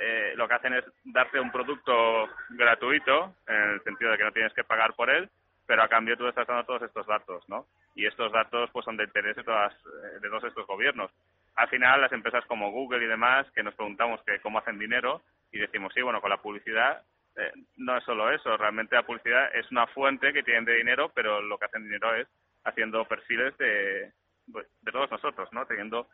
Eh, 0.01 0.33
lo 0.35 0.47
que 0.47 0.53
hacen 0.53 0.73
es 0.73 0.85
darte 1.03 1.39
un 1.39 1.51
producto 1.51 2.29
gratuito, 2.51 3.35
en 3.47 3.71
el 3.71 3.83
sentido 3.83 4.11
de 4.11 4.17
que 4.17 4.23
no 4.23 4.31
tienes 4.31 4.53
que 4.53 4.63
pagar 4.63 4.93
por 4.93 5.09
él, 5.09 5.29
pero 5.67 5.83
a 5.83 5.89
cambio 5.89 6.17
tú 6.17 6.27
estás 6.27 6.47
dando 6.47 6.63
todos 6.63 6.83
estos 6.83 7.05
datos, 7.05 7.43
¿no? 7.49 7.67
Y 7.95 8.05
estos 8.05 8.31
datos 8.31 8.69
pues 8.71 8.85
son 8.85 8.97
de 8.97 9.03
interés 9.03 9.35
de, 9.35 9.43
todas, 9.43 9.73
eh, 9.73 10.19
de 10.21 10.29
todos 10.29 10.45
estos 10.45 10.65
gobiernos. 10.65 11.11
Al 11.55 11.67
final, 11.67 11.99
las 11.99 12.13
empresas 12.13 12.45
como 12.45 12.71
Google 12.71 13.03
y 13.03 13.07
demás, 13.07 13.45
que 13.51 13.61
nos 13.61 13.75
preguntamos 13.75 14.21
que 14.23 14.39
cómo 14.39 14.59
hacen 14.59 14.79
dinero, 14.79 15.21
y 15.51 15.59
decimos, 15.59 15.91
sí, 15.93 16.01
bueno, 16.01 16.21
con 16.21 16.29
la 16.29 16.41
publicidad 16.41 17.03
eh, 17.35 17.51
no 17.77 17.97
es 17.97 18.03
solo 18.03 18.31
eso, 18.31 18.55
realmente 18.57 18.95
la 18.95 19.05
publicidad 19.05 19.53
es 19.55 19.69
una 19.71 19.87
fuente 19.87 20.31
que 20.31 20.43
tienen 20.43 20.65
de 20.65 20.75
dinero, 20.75 21.11
pero 21.13 21.41
lo 21.41 21.57
que 21.57 21.65
hacen 21.65 21.83
dinero 21.83 22.15
es 22.15 22.27
haciendo 22.63 23.05
perfiles 23.05 23.57
de, 23.57 24.11
pues, 24.51 24.67
de 24.81 24.91
todos 24.91 25.11
nosotros, 25.11 25.49
¿no? 25.51 25.65
Teniendo 25.65 26.07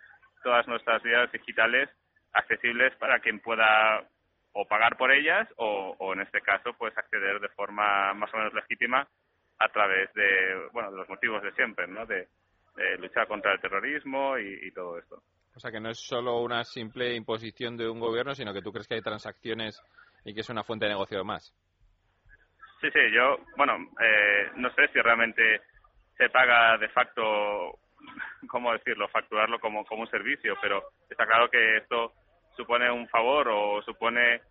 todas 0.43 0.67
nuestras 0.67 1.01
vidas 1.03 1.31
digitales 1.31 1.89
accesibles 2.35 2.95
para 2.97 3.19
quien 3.19 3.39
pueda 3.39 4.05
o 4.57 4.65
pagar 4.65 4.97
por 4.97 5.11
ellas 5.11 5.47
o, 5.57 6.13
en 6.13 6.21
este 6.21 6.41
caso 6.41 6.73
pues 6.77 6.97
acceder 6.97 7.39
de 7.39 7.49
forma 7.49 8.13
más 8.13 8.33
o 8.33 8.37
menos 8.37 8.53
legítima 8.53 9.05
a 9.59 9.69
través 9.69 10.13
de 10.13 10.69
bueno 10.71 10.91
de 10.91 10.97
los 10.97 11.09
motivos 11.09 11.43
de 11.43 11.51
siempre 11.53 11.87
no 11.87 12.05
de, 12.05 12.27
luchar 12.99 13.25
contra 13.27 13.53
el 13.53 13.61
terrorismo 13.61 14.37
y, 14.37 14.69
todo 14.71 14.99
esto. 14.99 15.23
O 15.55 15.59
sea 15.59 15.71
que 15.71 15.79
no 15.79 15.89
es 15.89 15.97
solo 15.97 16.41
una 16.41 16.65
simple 16.65 17.15
imposición 17.15 17.77
de 17.77 17.87
un 17.87 18.01
gobierno 18.01 18.33
sino 18.33 18.53
que 18.53 18.61
tú 18.61 18.71
crees 18.71 18.87
que 18.87 18.95
hay 18.95 19.01
transacciones 19.01 19.81
y 20.25 20.33
que 20.33 20.41
es 20.41 20.49
una 20.49 20.63
fuente 20.63 20.85
de 20.85 20.91
negocio 20.91 21.23
más. 21.23 21.53
Sí 22.81 22.87
sí 22.91 22.99
yo 23.13 23.39
bueno 23.57 23.75
eh, 24.01 24.51
no 24.55 24.69
sé 24.73 24.87
si 24.93 24.99
realmente 24.99 25.61
se 26.17 26.29
paga 26.29 26.77
de 26.77 26.89
facto 26.89 27.79
cómo 28.47 28.71
decirlo 28.71 29.07
facturarlo 29.09 29.59
como 29.59 29.85
como 29.85 30.01
un 30.01 30.09
servicio 30.09 30.55
pero 30.61 30.81
está 31.09 31.25
claro 31.25 31.49
que 31.49 31.77
esto 31.77 32.13
supone 32.55 32.91
un 32.91 33.07
favor 33.09 33.47
o 33.49 33.81
supone 33.83 34.41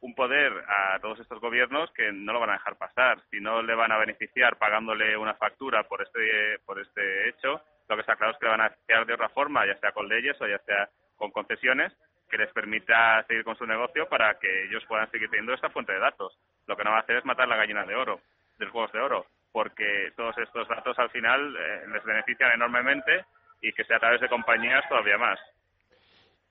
un 0.00 0.14
poder 0.14 0.52
a 0.68 0.98
todos 1.00 1.18
estos 1.18 1.40
gobiernos 1.40 1.90
que 1.92 2.12
no 2.12 2.32
lo 2.32 2.40
van 2.40 2.50
a 2.50 2.54
dejar 2.54 2.76
pasar. 2.76 3.20
Si 3.30 3.40
no 3.40 3.62
le 3.62 3.74
van 3.74 3.92
a 3.92 3.98
beneficiar 3.98 4.56
pagándole 4.56 5.16
una 5.16 5.34
factura 5.34 5.82
por 5.84 6.02
este, 6.02 6.58
por 6.64 6.80
este 6.80 7.28
hecho, 7.28 7.60
lo 7.88 7.96
que 7.96 8.02
está 8.02 8.16
claro 8.16 8.32
es 8.32 8.38
que 8.38 8.46
le 8.46 8.50
van 8.52 8.60
a 8.60 8.68
beneficiar 8.68 9.06
de 9.06 9.14
otra 9.14 9.28
forma, 9.30 9.66
ya 9.66 9.78
sea 9.78 9.92
con 9.92 10.08
leyes 10.08 10.40
o 10.40 10.46
ya 10.46 10.58
sea 10.60 10.88
con 11.16 11.30
concesiones, 11.30 11.92
que 12.30 12.38
les 12.38 12.52
permita 12.52 13.24
seguir 13.26 13.42
con 13.42 13.56
su 13.56 13.66
negocio 13.66 14.08
para 14.08 14.38
que 14.38 14.64
ellos 14.64 14.84
puedan 14.86 15.10
seguir 15.10 15.30
teniendo 15.30 15.54
esta 15.54 15.70
fuente 15.70 15.92
de 15.92 15.98
datos. 15.98 16.38
Lo 16.66 16.76
que 16.76 16.84
no 16.84 16.90
va 16.90 16.98
a 16.98 17.00
hacer 17.00 17.16
es 17.16 17.24
matar 17.24 17.48
la 17.48 17.56
gallina 17.56 17.84
de 17.84 17.96
oro, 17.96 18.20
de 18.58 18.66
los 18.66 18.72
juegos 18.72 18.92
de 18.92 19.00
oro, 19.00 19.26
porque 19.50 20.12
todos 20.16 20.36
estos 20.38 20.68
datos 20.68 20.98
al 20.98 21.10
final 21.10 21.56
eh, 21.56 21.84
les 21.92 22.04
benefician 22.04 22.52
enormemente 22.52 23.24
y 23.62 23.72
que 23.72 23.84
sea 23.84 23.96
a 23.96 24.00
través 24.00 24.20
de 24.20 24.28
compañías 24.28 24.86
todavía 24.88 25.18
más. 25.18 25.40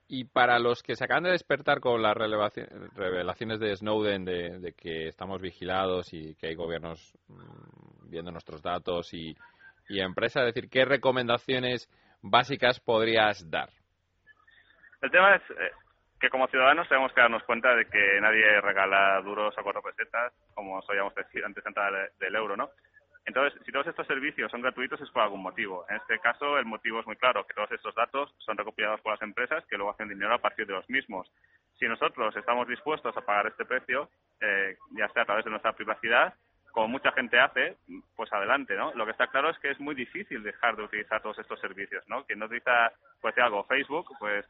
Y 0.07 0.25
para 0.25 0.57
los 0.59 0.83
que 0.83 0.95
se 0.95 1.03
acaban 1.03 1.23
de 1.23 1.31
despertar 1.31 1.81
con 1.81 2.01
las 2.01 2.15
revelaciones 2.15 3.59
de 3.59 3.75
Snowden 3.75 4.23
de, 4.23 4.73
que 4.77 5.07
estamos 5.07 5.41
vigilados 5.41 6.13
y 6.13 6.35
que 6.35 6.47
hay 6.47 6.55
gobiernos 6.55 7.13
mm, 7.27 8.09
viendo 8.09 8.31
nuestros 8.31 8.61
datos 8.61 9.13
y, 9.13 9.35
empresas, 9.89 10.43
es 10.43 10.53
decir, 10.53 10.69
¿qué 10.69 10.85
recomendaciones 10.85 11.89
básicas 12.21 12.79
podrías 12.79 13.49
dar? 13.49 13.69
El 15.01 15.11
tema 15.11 15.35
es 15.35 15.41
eh, 15.51 15.71
que 16.19 16.29
como 16.29 16.47
ciudadanos 16.47 16.87
tenemos 16.89 17.13
que 17.13 17.21
darnos 17.21 17.43
cuenta 17.43 17.75
de 17.75 17.85
que 17.85 18.19
nadie 18.21 18.59
regala 18.61 19.21
duros 19.21 19.57
a 19.57 19.63
cuatro 19.63 19.81
pesetas, 19.81 20.33
como 20.53 20.81
solíamos 20.81 21.13
decir 21.15 21.43
antes 21.45 21.63
de 21.63 21.69
entrar 21.69 22.11
del 22.19 22.35
euro, 22.35 22.57
¿no? 22.57 22.69
Entonces, 23.27 23.61
si 23.65 23.73
todos 23.73 23.85
estos 23.85 24.07
servicios 24.07 24.49
son 24.49 24.61
gratuitos 24.61 25.01
es 25.01 25.09
por 25.09 25.21
algún 25.21 25.41
motivo. 25.41 25.85
En 25.89 25.97
este 25.97 26.17
caso, 26.19 26.57
el 26.57 26.65
motivo 26.65 27.01
es 27.01 27.05
muy 27.05 27.17
claro, 27.17 27.45
que 27.45 27.53
todos 27.53 27.69
estos 27.73 27.93
datos 27.93 28.33
son 28.37 28.57
recopilados 28.57 29.01
por 29.01 29.11
las 29.11 29.21
empresas 29.21 29.65
que 29.65 29.75
luego 29.75 29.91
hacen 29.91 30.07
dinero 30.07 30.33
a 30.33 30.37
partir 30.39 30.65
de 30.65 30.71
los 30.71 30.89
mismos. 30.89 31.29
Si 31.77 31.85
nosotros 31.87 32.33
estamos 32.37 32.69
dispuestos 32.69 33.15
a 33.17 33.21
pagar 33.21 33.47
este 33.47 33.65
precio, 33.65 34.09
eh, 34.39 34.77
ya 34.91 35.09
sea 35.09 35.23
a 35.23 35.25
través 35.25 35.43
de 35.43 35.51
nuestra 35.51 35.73
privacidad, 35.73 36.35
como 36.71 36.87
mucha 36.87 37.11
gente 37.11 37.37
hace, 37.37 37.75
pues 38.15 38.31
adelante, 38.31 38.77
¿no? 38.77 38.93
Lo 38.93 39.03
que 39.03 39.11
está 39.11 39.27
claro 39.27 39.49
es 39.49 39.59
que 39.59 39.71
es 39.71 39.79
muy 39.81 39.93
difícil 39.93 40.41
dejar 40.41 40.77
de 40.77 40.83
utilizar 40.83 41.21
todos 41.21 41.37
estos 41.39 41.59
servicios, 41.59 42.07
¿no? 42.07 42.23
Quien 42.23 42.39
no 42.39 42.45
utiliza, 42.45 42.93
pues 43.19 43.37
algo, 43.39 43.65
Facebook, 43.65 44.07
pues 44.19 44.45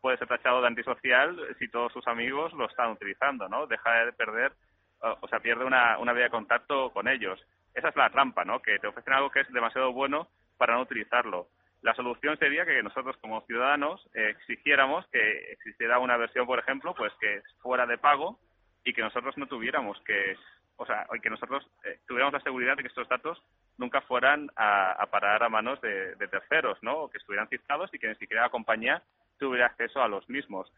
puede 0.00 0.16
ser 0.16 0.28
tachado 0.28 0.62
de 0.62 0.68
antisocial 0.68 1.38
si 1.58 1.68
todos 1.68 1.92
sus 1.92 2.06
amigos 2.06 2.54
lo 2.54 2.70
están 2.70 2.92
utilizando, 2.92 3.50
¿no? 3.50 3.66
Deja 3.66 4.06
de 4.06 4.12
perder, 4.14 4.52
o 5.00 5.28
sea, 5.28 5.40
pierde 5.40 5.64
una, 5.64 5.98
una 5.98 6.14
vía 6.14 6.24
de 6.24 6.30
contacto 6.30 6.90
con 6.90 7.06
ellos 7.06 7.38
esa 7.74 7.88
es 7.88 7.96
la 7.96 8.10
trampa, 8.10 8.44
¿no? 8.44 8.60
Que 8.62 8.78
te 8.78 8.86
ofrecen 8.86 9.12
algo 9.12 9.30
que 9.30 9.40
es 9.40 9.52
demasiado 9.52 9.92
bueno 9.92 10.28
para 10.56 10.74
no 10.74 10.82
utilizarlo. 10.82 11.48
La 11.82 11.94
solución 11.94 12.38
sería 12.38 12.64
que 12.64 12.82
nosotros 12.82 13.16
como 13.20 13.42
ciudadanos 13.42 14.08
eh, 14.14 14.30
exigiéramos 14.30 15.06
que 15.08 15.52
existiera 15.52 15.98
una 15.98 16.16
versión, 16.16 16.46
por 16.46 16.58
ejemplo, 16.58 16.94
pues 16.94 17.12
que 17.20 17.42
fuera 17.60 17.84
de 17.84 17.98
pago 17.98 18.38
y 18.84 18.94
que 18.94 19.02
nosotros 19.02 19.36
no 19.36 19.46
tuviéramos 19.46 20.00
que, 20.06 20.36
o 20.76 20.86
sea, 20.86 21.06
que 21.22 21.28
nosotros 21.28 21.66
eh, 21.84 21.98
tuviéramos 22.06 22.32
la 22.32 22.40
seguridad 22.40 22.76
de 22.76 22.82
que 22.82 22.88
estos 22.88 23.08
datos 23.08 23.42
nunca 23.76 24.00
fueran 24.02 24.50
a, 24.56 25.06
parar 25.10 25.42
a 25.42 25.50
manos 25.50 25.80
de, 25.82 26.16
terceros, 26.28 26.78
¿no? 26.82 26.94
O 27.00 27.10
que 27.10 27.18
estuvieran 27.18 27.48
cifrados 27.48 27.92
y 27.92 27.98
que 27.98 28.08
ni 28.08 28.14
siquiera 28.14 28.44
la 28.44 28.50
compañía 28.50 29.02
tuviera 29.38 29.66
acceso 29.66 30.02
a 30.02 30.08
los 30.08 30.26
mismos. 30.30 30.72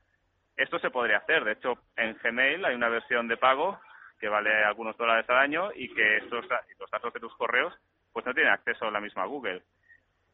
Esto 0.57 0.79
se 0.79 0.91
podría 0.91 1.19
hacer. 1.19 1.45
De 1.45 1.53
hecho, 1.53 1.79
en 1.97 2.17
Gmail 2.23 2.65
hay 2.65 2.75
una 2.75 2.89
versión 2.89 3.29
de 3.29 3.37
pago 3.37 3.79
que 4.19 4.29
vale 4.29 4.65
algunos 4.65 4.97
dólares 4.97 5.29
al 5.29 5.39
año 5.39 5.71
y 5.75 5.93
que 5.95 6.19
estos, 6.19 6.47
los 6.79 6.91
datos 6.91 7.13
de 7.13 7.21
tus 7.21 7.35
correos 7.37 7.75
pues 8.13 8.25
no 8.25 8.35
tienen 8.35 8.53
acceso 8.53 8.87
a 8.87 8.91
la 8.91 9.01
misma 9.01 9.27
Google. 9.27 9.63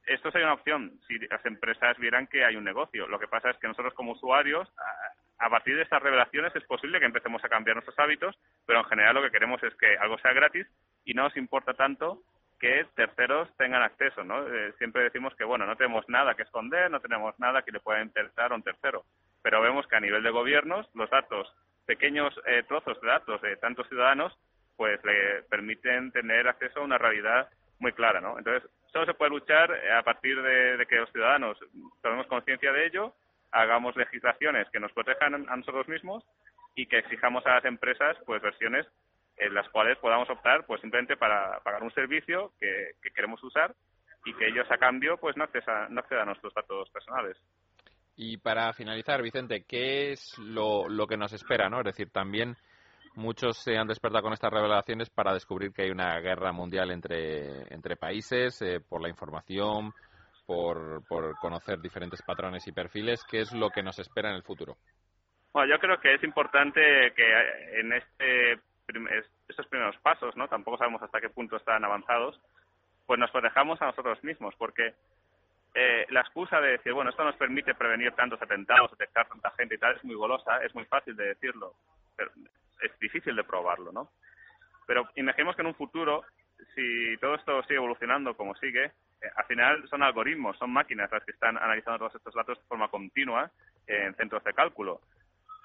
Esto 0.04 0.30
sería 0.30 0.46
una 0.46 0.54
opción 0.54 1.00
si 1.06 1.18
las 1.18 1.44
empresas 1.46 1.96
vieran 1.98 2.26
que 2.26 2.44
hay 2.44 2.56
un 2.56 2.64
negocio. 2.64 3.06
Lo 3.06 3.18
que 3.18 3.28
pasa 3.28 3.50
es 3.50 3.56
que 3.58 3.68
nosotros 3.68 3.94
como 3.94 4.12
usuarios, 4.12 4.68
a, 5.38 5.50
partir 5.50 5.76
de 5.76 5.82
estas 5.82 6.02
revelaciones 6.02 6.54
es 6.54 6.64
posible 6.64 6.98
que 6.98 7.06
empecemos 7.06 7.44
a 7.44 7.48
cambiar 7.48 7.76
nuestros 7.76 7.98
hábitos, 7.98 8.36
pero 8.66 8.80
en 8.80 8.84
general 8.86 9.14
lo 9.14 9.22
que 9.22 9.30
queremos 9.30 9.62
es 9.62 9.74
que 9.76 9.96
algo 9.96 10.18
sea 10.18 10.32
gratis 10.32 10.66
y 11.04 11.14
no 11.14 11.24
nos 11.24 11.36
importa 11.36 11.74
tanto 11.74 12.22
que 12.60 12.86
terceros 12.94 13.48
tengan 13.56 13.82
acceso, 13.82 14.22
¿no? 14.22 14.46
Eh, 14.46 14.72
siempre 14.78 15.02
decimos 15.02 15.34
que, 15.34 15.42
bueno, 15.42 15.66
no 15.66 15.76
tenemos 15.76 16.08
nada 16.08 16.34
que 16.36 16.44
esconder, 16.44 16.88
no 16.88 17.00
tenemos 17.00 17.36
nada 17.40 17.62
que 17.62 17.72
le 17.72 17.80
pueda 17.80 18.00
interesar 18.00 18.52
a 18.52 18.54
un 18.54 18.62
tercero, 18.62 19.04
pero 19.42 19.60
vemos 19.60 19.86
que 19.88 19.96
a 19.96 20.00
nivel 20.00 20.22
de 20.22 20.30
gobiernos 20.30 20.88
los 20.94 21.10
datos, 21.10 21.52
pequeños 21.92 22.32
eh, 22.46 22.62
trozos 22.66 22.98
de 23.02 23.06
datos 23.06 23.42
de 23.42 23.54
tantos 23.58 23.86
ciudadanos, 23.88 24.32
pues 24.76 24.98
le 25.04 25.42
permiten 25.50 26.10
tener 26.10 26.48
acceso 26.48 26.80
a 26.80 26.84
una 26.84 26.96
realidad 26.96 27.50
muy 27.80 27.92
clara, 27.92 28.18
¿no? 28.18 28.38
Entonces, 28.38 28.68
solo 28.90 29.04
se 29.04 29.12
puede 29.12 29.32
luchar 29.32 29.70
eh, 29.70 29.92
a 29.92 30.02
partir 30.02 30.40
de, 30.40 30.86
que 30.88 30.96
los 30.96 31.12
ciudadanos 31.12 31.58
tomemos 32.00 32.26
conciencia 32.28 32.72
de 32.72 32.86
ello, 32.86 33.14
hagamos 33.50 33.94
legislaciones 33.94 34.70
que 34.70 34.80
nos 34.80 34.90
protejan 34.92 35.34
a 35.50 35.56
nosotros 35.56 35.86
mismos 35.86 36.24
y 36.74 36.86
que 36.86 36.98
exijamos 36.98 37.44
a 37.44 37.56
las 37.56 37.64
empresas 37.66 38.16
pues 38.24 38.40
versiones 38.40 38.86
en 39.36 39.52
las 39.52 39.68
cuales 39.68 39.98
podamos 39.98 40.30
optar 40.30 40.64
pues 40.64 40.80
simplemente 40.80 41.18
para 41.18 41.60
pagar 41.60 41.82
un 41.82 41.92
servicio 41.92 42.52
que, 42.58 42.92
queremos 43.14 43.42
usar 43.44 43.74
y 44.24 44.32
que 44.32 44.46
ellos 44.46 44.70
a 44.70 44.78
cambio 44.78 45.18
pues 45.18 45.36
no 45.36 45.44
accedan, 45.44 45.92
no 45.92 46.00
accedan 46.00 46.22
a 46.22 46.32
nuestros 46.32 46.54
datos 46.54 46.88
personales. 46.88 47.36
Y 48.16 48.36
para 48.36 48.72
finalizar, 48.72 49.22
Vicente, 49.22 49.64
¿qué 49.66 50.12
es 50.12 50.38
lo, 50.38 50.88
lo 50.88 51.06
que 51.06 51.16
nos 51.16 51.32
espera? 51.32 51.68
¿no? 51.68 51.78
Es 51.78 51.84
decir, 51.84 52.10
también 52.10 52.56
muchos 53.14 53.58
se 53.58 53.76
han 53.76 53.86
despertado 53.86 54.22
con 54.22 54.32
estas 54.32 54.52
revelaciones 54.52 55.10
para 55.10 55.32
descubrir 55.32 55.72
que 55.72 55.82
hay 55.82 55.90
una 55.90 56.18
guerra 56.20 56.52
mundial 56.52 56.90
entre, 56.90 57.72
entre 57.72 57.96
países 57.96 58.60
eh, 58.62 58.80
por 58.80 59.00
la 59.00 59.08
información, 59.08 59.92
por, 60.46 61.06
por 61.08 61.36
conocer 61.38 61.80
diferentes 61.80 62.22
patrones 62.22 62.66
y 62.66 62.72
perfiles. 62.72 63.24
¿Qué 63.24 63.40
es 63.40 63.52
lo 63.52 63.70
que 63.70 63.82
nos 63.82 63.98
espera 63.98 64.30
en 64.30 64.36
el 64.36 64.42
futuro? 64.42 64.76
Bueno, 65.52 65.74
yo 65.74 65.78
creo 65.78 66.00
que 66.00 66.14
es 66.14 66.24
importante 66.24 66.80
que 67.14 67.80
en 67.80 67.92
este 67.92 68.60
estos 69.48 69.66
primeros 69.68 69.96
pasos, 69.98 70.36
¿no? 70.36 70.48
Tampoco 70.48 70.76
sabemos 70.76 71.02
hasta 71.02 71.20
qué 71.20 71.30
punto 71.30 71.56
están 71.56 71.84
avanzados, 71.84 72.38
pues 73.06 73.18
nos 73.18 73.30
protejamos 73.30 73.80
a 73.80 73.86
nosotros 73.86 74.22
mismos, 74.22 74.54
porque 74.58 74.94
eh, 75.74 76.06
la 76.10 76.20
excusa 76.20 76.60
de 76.60 76.72
decir, 76.72 76.92
bueno, 76.92 77.10
esto 77.10 77.24
nos 77.24 77.36
permite 77.36 77.74
prevenir 77.74 78.12
tantos 78.12 78.40
atentados, 78.42 78.90
detectar 78.90 79.26
tanta 79.28 79.50
gente 79.52 79.74
y 79.74 79.78
tal, 79.78 79.96
es 79.96 80.04
muy 80.04 80.14
golosa, 80.14 80.62
es 80.64 80.74
muy 80.74 80.84
fácil 80.84 81.16
de 81.16 81.28
decirlo, 81.28 81.74
pero 82.16 82.30
es 82.82 82.98
difícil 82.98 83.34
de 83.34 83.44
probarlo, 83.44 83.90
¿no? 83.90 84.10
Pero 84.86 85.08
imaginemos 85.14 85.56
que 85.56 85.62
en 85.62 85.68
un 85.68 85.74
futuro, 85.74 86.24
si 86.74 87.16
todo 87.18 87.36
esto 87.36 87.62
sigue 87.62 87.76
evolucionando 87.76 88.36
como 88.36 88.54
sigue, 88.56 88.84
eh, 88.84 89.30
al 89.34 89.46
final 89.46 89.88
son 89.88 90.02
algoritmos, 90.02 90.58
son 90.58 90.70
máquinas 90.70 91.10
las 91.10 91.24
que 91.24 91.32
están 91.32 91.56
analizando 91.56 92.00
todos 92.00 92.16
estos 92.16 92.34
datos 92.34 92.58
de 92.58 92.64
forma 92.64 92.88
continua 92.88 93.50
en 93.86 94.14
centros 94.14 94.44
de 94.44 94.52
cálculo. 94.52 95.00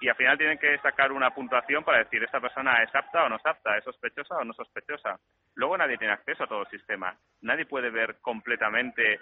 Y 0.00 0.08
al 0.08 0.16
final 0.16 0.38
tienen 0.38 0.58
que 0.58 0.78
sacar 0.78 1.10
una 1.10 1.34
puntuación 1.34 1.82
para 1.82 1.98
decir 1.98 2.22
esta 2.22 2.40
persona 2.40 2.82
es 2.82 2.94
apta 2.94 3.24
o 3.24 3.28
no 3.28 3.36
es 3.36 3.44
apta, 3.44 3.76
es 3.76 3.84
sospechosa 3.84 4.36
o 4.36 4.44
no 4.44 4.52
sospechosa. 4.52 5.18
Luego 5.54 5.76
nadie 5.76 5.98
tiene 5.98 6.12
acceso 6.12 6.44
a 6.44 6.46
todo 6.46 6.62
el 6.62 6.68
sistema. 6.68 7.16
Nadie 7.42 7.66
puede 7.66 7.90
ver 7.90 8.18
completamente 8.20 9.20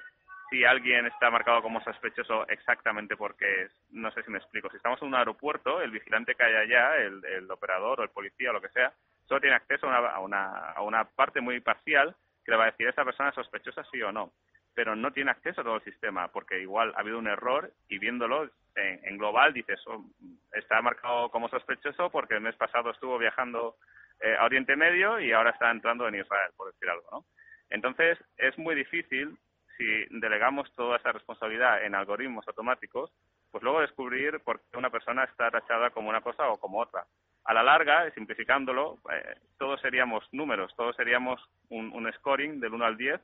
si 0.51 0.65
alguien 0.65 1.07
está 1.07 1.31
marcado 1.31 1.63
como 1.63 1.83
sospechoso 1.83 2.47
exactamente 2.49 3.17
porque 3.17 3.63
es. 3.63 3.73
No 3.91 4.11
sé 4.13 4.23
si 4.23 4.31
me 4.31 4.39
explico. 4.39 4.71
Si 4.71 4.77
estamos 4.77 5.01
en 5.03 5.09
un 5.09 5.15
aeropuerto, 5.15 5.81
el 5.81 5.91
vigilante 5.91 6.35
que 6.35 6.45
hay 6.45 6.55
allá, 6.55 6.97
el, 6.97 7.51
operador 7.51 8.01
o 8.01 8.03
el 8.03 8.11
policía 8.11 8.51
o 8.51 8.53
lo 8.53 8.61
que 8.61 8.69
sea, 8.69 8.93
solo 9.27 9.41
tiene 9.41 9.57
acceso 9.57 9.89
a 9.91 10.21
una, 10.21 10.73
a 10.73 10.83
una, 10.83 11.05
parte 11.05 11.41
muy 11.41 11.61
parcial 11.61 12.15
que 12.45 12.53
le 12.53 12.57
va 12.57 12.65
a 12.65 12.71
decir 12.71 12.87
esta 12.87 13.05
persona 13.05 13.31
es 13.31 13.35
sospechosa 13.35 13.85
sí 13.91 14.01
o 14.03 14.13
no. 14.13 14.33
Pero 14.75 14.95
no 14.95 15.13
tiene 15.13 15.31
acceso 15.31 15.63
a 15.63 15.65
todo 15.65 15.77
el 15.77 15.85
sistema 15.85 16.29
porque 16.29 16.61
igual 16.61 16.93
ha 16.97 17.01
habido 17.01 17.19
un 17.19 17.27
error 17.27 17.73
y 17.89 17.99
viéndolo 17.99 18.51
en, 18.75 19.17
global 19.17 19.55
dices 19.55 19.81
oh, 19.87 20.05
está 20.53 20.83
marcado 20.83 21.31
como 21.31 21.49
sospechoso 21.49 22.11
porque 22.11 22.35
el 22.35 22.43
mes 22.43 22.55
pasado 22.57 22.91
estuvo 22.91 23.17
viajando 23.17 23.77
eh, 24.21 24.37
a 24.39 24.45
Oriente 24.45 24.77
Medio 24.77 25.19
y 25.19 25.33
ahora 25.33 25.51
está 25.51 25.71
entrando 25.71 26.07
en 26.07 26.17
Israel, 26.17 26.51
por 26.57 26.73
decir 26.73 26.91
algo, 26.91 27.09
¿no? 27.11 27.25
Entonces, 27.71 28.19
es 28.37 28.57
muy 28.59 28.75
difícil 28.75 29.37
si 29.77 29.85
delegamos 30.11 30.73
toda 30.75 30.97
esa 30.97 31.13
responsabilidad 31.13 31.85
en 31.85 31.95
algoritmos 31.95 32.47
automáticos, 32.49 33.13
pues 33.51 33.63
luego 33.63 33.81
descubrir 33.81 34.41
por 34.41 34.61
qué 34.61 34.77
una 34.77 34.91
persona 34.91 35.25
está 35.25 35.51
tachada 35.51 35.91
como 35.91 36.09
una 36.09 36.21
cosa 36.21 36.49
o 36.49 36.59
como 36.59 36.81
otra. 36.81 37.07
A 37.45 37.55
la 37.55 37.63
larga, 37.63 38.11
simplificándolo, 38.13 38.99
eh, 39.13 39.37
todos 39.59 39.81
seríamos 39.81 40.25
números, 40.33 40.75
todos 40.77 40.97
seríamos 40.97 41.41
un, 41.71 42.13
scoring 42.15 42.61
del 42.61 42.75
1 42.75 42.85
al 42.85 42.97
10, 42.97 43.21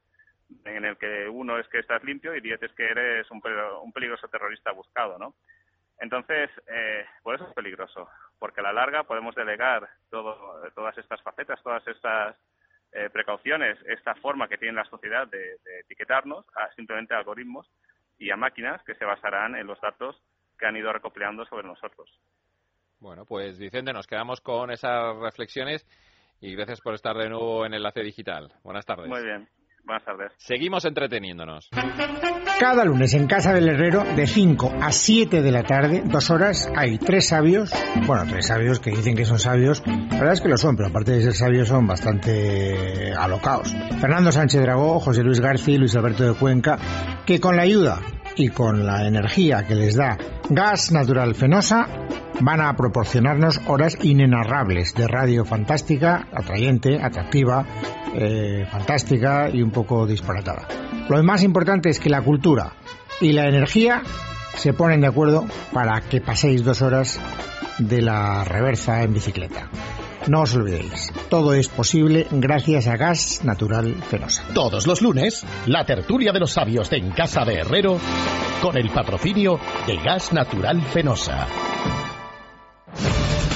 en 0.65 0.85
el 0.85 0.97
que 0.97 1.29
uno 1.29 1.59
es 1.59 1.67
que 1.69 1.81
estás 1.81 2.05
limpio 2.05 2.35
y 2.37 2.41
10 2.41 2.63
es 2.63 2.73
que 2.73 2.85
eres 2.85 3.31
un, 3.31 3.43
un 3.83 3.93
peligroso 3.93 4.29
terrorista 4.29 4.73
buscado, 4.73 5.19
¿no? 5.19 5.35
Entonces, 5.99 6.51
eh, 6.67 7.07
por 7.23 7.35
eso 7.35 7.47
es 7.47 7.55
peligroso, 7.55 8.09
porque 8.39 8.61
a 8.61 8.65
la 8.65 8.73
larga 8.73 9.05
podemos 9.05 9.35
delegar 9.35 9.89
todo, 10.11 10.61
todas 10.75 10.97
estas 10.99 11.23
facetas, 11.23 11.63
todas 11.63 11.87
estas 11.87 12.37
eh, 12.93 13.09
precauciones 13.11 13.79
esta 13.87 14.15
forma 14.17 14.49
que 14.49 14.59
tiene 14.59 14.75
la 14.75 14.85
sociedad 14.85 15.27
de, 15.29 15.59
etiquetarnos 15.81 16.45
a 16.55 16.71
simplemente 16.75 17.15
algoritmos 17.15 17.67
y 18.19 18.31
a 18.31 18.37
máquinas 18.37 18.83
que 18.85 18.95
se 18.95 19.05
basarán 19.05 19.57
en 19.57 19.67
los 19.67 19.81
datos 19.81 20.23
que 20.59 20.67
han 20.67 20.77
ido 20.77 20.93
recopilando 20.93 21.45
sobre 21.47 21.67
nosotros. 21.67 22.11
Bueno, 23.01 23.25
pues 23.25 23.59
Vicente, 23.59 23.93
nos 23.93 24.07
quedamos 24.07 24.41
con 24.41 24.71
esas 24.71 25.17
reflexiones 25.17 25.87
y 26.41 26.55
gracias 26.55 26.81
por 26.81 26.95
estar 26.95 27.17
de 27.17 27.31
nuevo 27.31 27.65
en 27.67 27.75
Enlace 27.75 28.03
Digital. 28.03 28.53
Buenas 28.63 28.85
tardes. 28.85 29.09
Muy 29.09 29.23
bien. 29.23 29.49
Buenas 29.85 30.05
tardes. 30.05 30.33
Seguimos 30.39 30.85
entreteniéndonos. 30.85 31.69
Cada 32.61 32.85
lunes 32.85 33.15
en 33.15 33.27
Casa 33.27 33.53
del 33.53 33.69
Herrero, 33.69 34.05
de 34.05 34.27
5 34.27 34.75
a 34.81 34.93
7 34.93 35.43
de 35.43 35.51
la 35.51 35.65
tarde, 35.65 36.03
dos 36.05 36.31
horas, 36.31 36.71
hay 36.77 36.99
tres 36.99 37.29
sabios, 37.29 37.73
bueno, 38.07 38.25
tres 38.29 38.47
sabios 38.47 38.79
que 38.79 38.91
dicen 38.91 39.17
que 39.17 39.25
son 39.25 39.41
sabios, 39.41 39.83
la 39.87 40.19
verdad 40.19 40.35
es 40.35 40.41
que 40.41 40.49
lo 40.49 40.57
son, 40.57 40.77
pero 40.77 40.89
aparte 40.89 41.13
de 41.13 41.23
ser 41.23 41.35
sabios 41.35 41.69
son 41.69 41.87
bastante 41.87 43.13
alocados. 43.15 43.75
Fernando 44.01 44.31
Sánchez 44.31 44.63
Dragó, 44.63 45.01
José 45.01 45.25
Luis 45.25 45.41
García 45.41 45.75
y 45.75 45.79
Luis 45.79 45.97
Alberto 45.97 46.25
de 46.25 46.39
Cuenca, 46.39 46.79
que 47.27 47.41
con 47.41 47.57
la 47.57 47.63
ayuda 47.63 48.01
y 48.37 48.49
con 48.49 48.87
la 48.87 49.07
energía 49.07 49.67
que 49.67 49.75
les 49.75 49.97
da 49.97 50.19
gas 50.49 50.93
natural 50.93 51.35
fenosa, 51.35 51.87
van 52.41 52.61
a 52.61 52.75
proporcionarnos 52.75 53.61
horas 53.67 53.97
inenarrables 54.03 54.95
de 54.95 55.07
radio 55.07 55.45
fantástica, 55.45 56.27
atrayente, 56.33 57.01
atractiva, 57.03 57.65
eh, 58.15 58.67
fantástica 58.71 59.49
y 59.51 59.63
un 59.63 59.71
poco 59.71 60.07
disparatada. 60.07 60.67
Lo 61.09 61.23
más 61.23 61.43
importante 61.43 61.89
es 61.91 62.01
que 62.01 62.11
la 62.11 62.23
cultura 62.23 62.73
y 63.21 63.33
la 63.33 63.49
energía 63.49 64.03
se 64.55 64.73
ponen 64.73 65.01
de 65.01 65.07
acuerdo 65.07 65.47
para 65.73 66.01
que 66.01 66.21
paséis 66.21 66.65
dos 66.65 66.83
horas 66.83 67.21
de 67.79 68.03
la 68.03 68.45
reversa 68.45 69.03
en 69.03 69.15
bicicleta. 69.15 69.69
No 70.29 70.43
os 70.43 70.55
olvidéis, 70.55 71.13
todo 71.29 71.53
es 71.53 71.69
posible 71.69 72.29
gracias 72.31 72.87
a 72.87 72.97
Gas 72.97 73.41
Natural 73.45 73.93
Fenosa. 74.09 74.45
Todos 74.55 74.87
los 74.87 75.03
lunes, 75.03 75.45
la 75.67 75.85
tertulia 75.85 76.33
de 76.33 76.39
los 76.39 76.53
sabios 76.53 76.89
de 76.91 76.99
En 76.99 77.11
Casa 77.11 77.45
de 77.45 77.55
Herrero 77.55 77.99
con 78.61 78.77
el 78.77 78.89
patrocinio 78.91 79.59
de 79.87 79.97
Gas 79.97 80.33
Natural 80.33 80.81
Fenosa. 80.81 81.49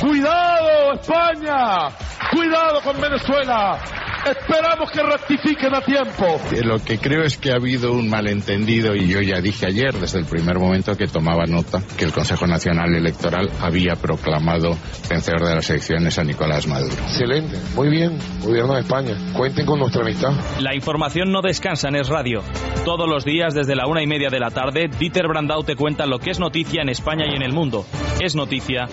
¡Cuidado, 0.00 0.94
España! 0.94 1.88
¡Cuidado 2.32 2.80
con 2.82 3.00
Venezuela! 3.00 4.05
Esperamos 4.26 4.90
que 4.90 5.02
rectifiquen 5.04 5.72
a 5.72 5.80
tiempo. 5.82 6.40
Lo 6.64 6.82
que 6.82 6.98
creo 6.98 7.22
es 7.22 7.36
que 7.36 7.52
ha 7.52 7.54
habido 7.54 7.92
un 7.92 8.10
malentendido 8.10 8.96
y 8.96 9.06
yo 9.06 9.20
ya 9.20 9.40
dije 9.40 9.66
ayer 9.66 9.94
desde 9.94 10.18
el 10.18 10.24
primer 10.24 10.58
momento 10.58 10.96
que 10.96 11.06
tomaba 11.06 11.44
nota 11.46 11.80
que 11.96 12.06
el 12.06 12.12
Consejo 12.12 12.44
Nacional 12.48 12.92
Electoral 12.92 13.48
había 13.60 13.94
proclamado 13.94 14.76
vencedor 15.08 15.46
de 15.46 15.54
las 15.54 15.70
elecciones 15.70 16.18
a 16.18 16.24
Nicolás 16.24 16.66
Maduro. 16.66 16.92
Excelente, 17.04 17.56
muy 17.76 17.88
bien, 17.88 18.18
gobierno 18.42 18.74
de 18.74 18.80
España. 18.80 19.16
Cuenten 19.32 19.64
con 19.64 19.78
nuestra 19.78 20.02
amistad. 20.02 20.32
La 20.58 20.74
información 20.74 21.30
no 21.30 21.40
descansa 21.40 21.88
en 21.88 21.94
Es 21.94 22.08
Radio. 22.08 22.42
Todos 22.84 23.08
los 23.08 23.24
días 23.24 23.54
desde 23.54 23.76
la 23.76 23.86
una 23.86 24.02
y 24.02 24.08
media 24.08 24.28
de 24.28 24.40
la 24.40 24.50
tarde, 24.50 24.90
Dieter 24.98 25.28
Brandau 25.28 25.62
te 25.62 25.76
cuenta 25.76 26.04
lo 26.04 26.18
que 26.18 26.30
es 26.30 26.40
noticia 26.40 26.82
en 26.82 26.88
España 26.88 27.26
y 27.30 27.36
en 27.36 27.42
el 27.42 27.52
mundo. 27.52 27.86
Es 28.20 28.34
noticia 28.34 28.86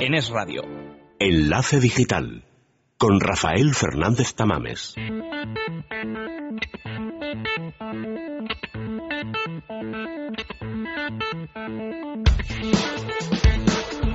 en 0.00 0.14
Es 0.14 0.30
Radio. 0.30 0.62
Enlace 1.20 1.78
Digital 1.78 2.44
con 3.06 3.20
Rafael 3.20 3.74
Fernández 3.74 4.34
Tamames. 4.34 4.94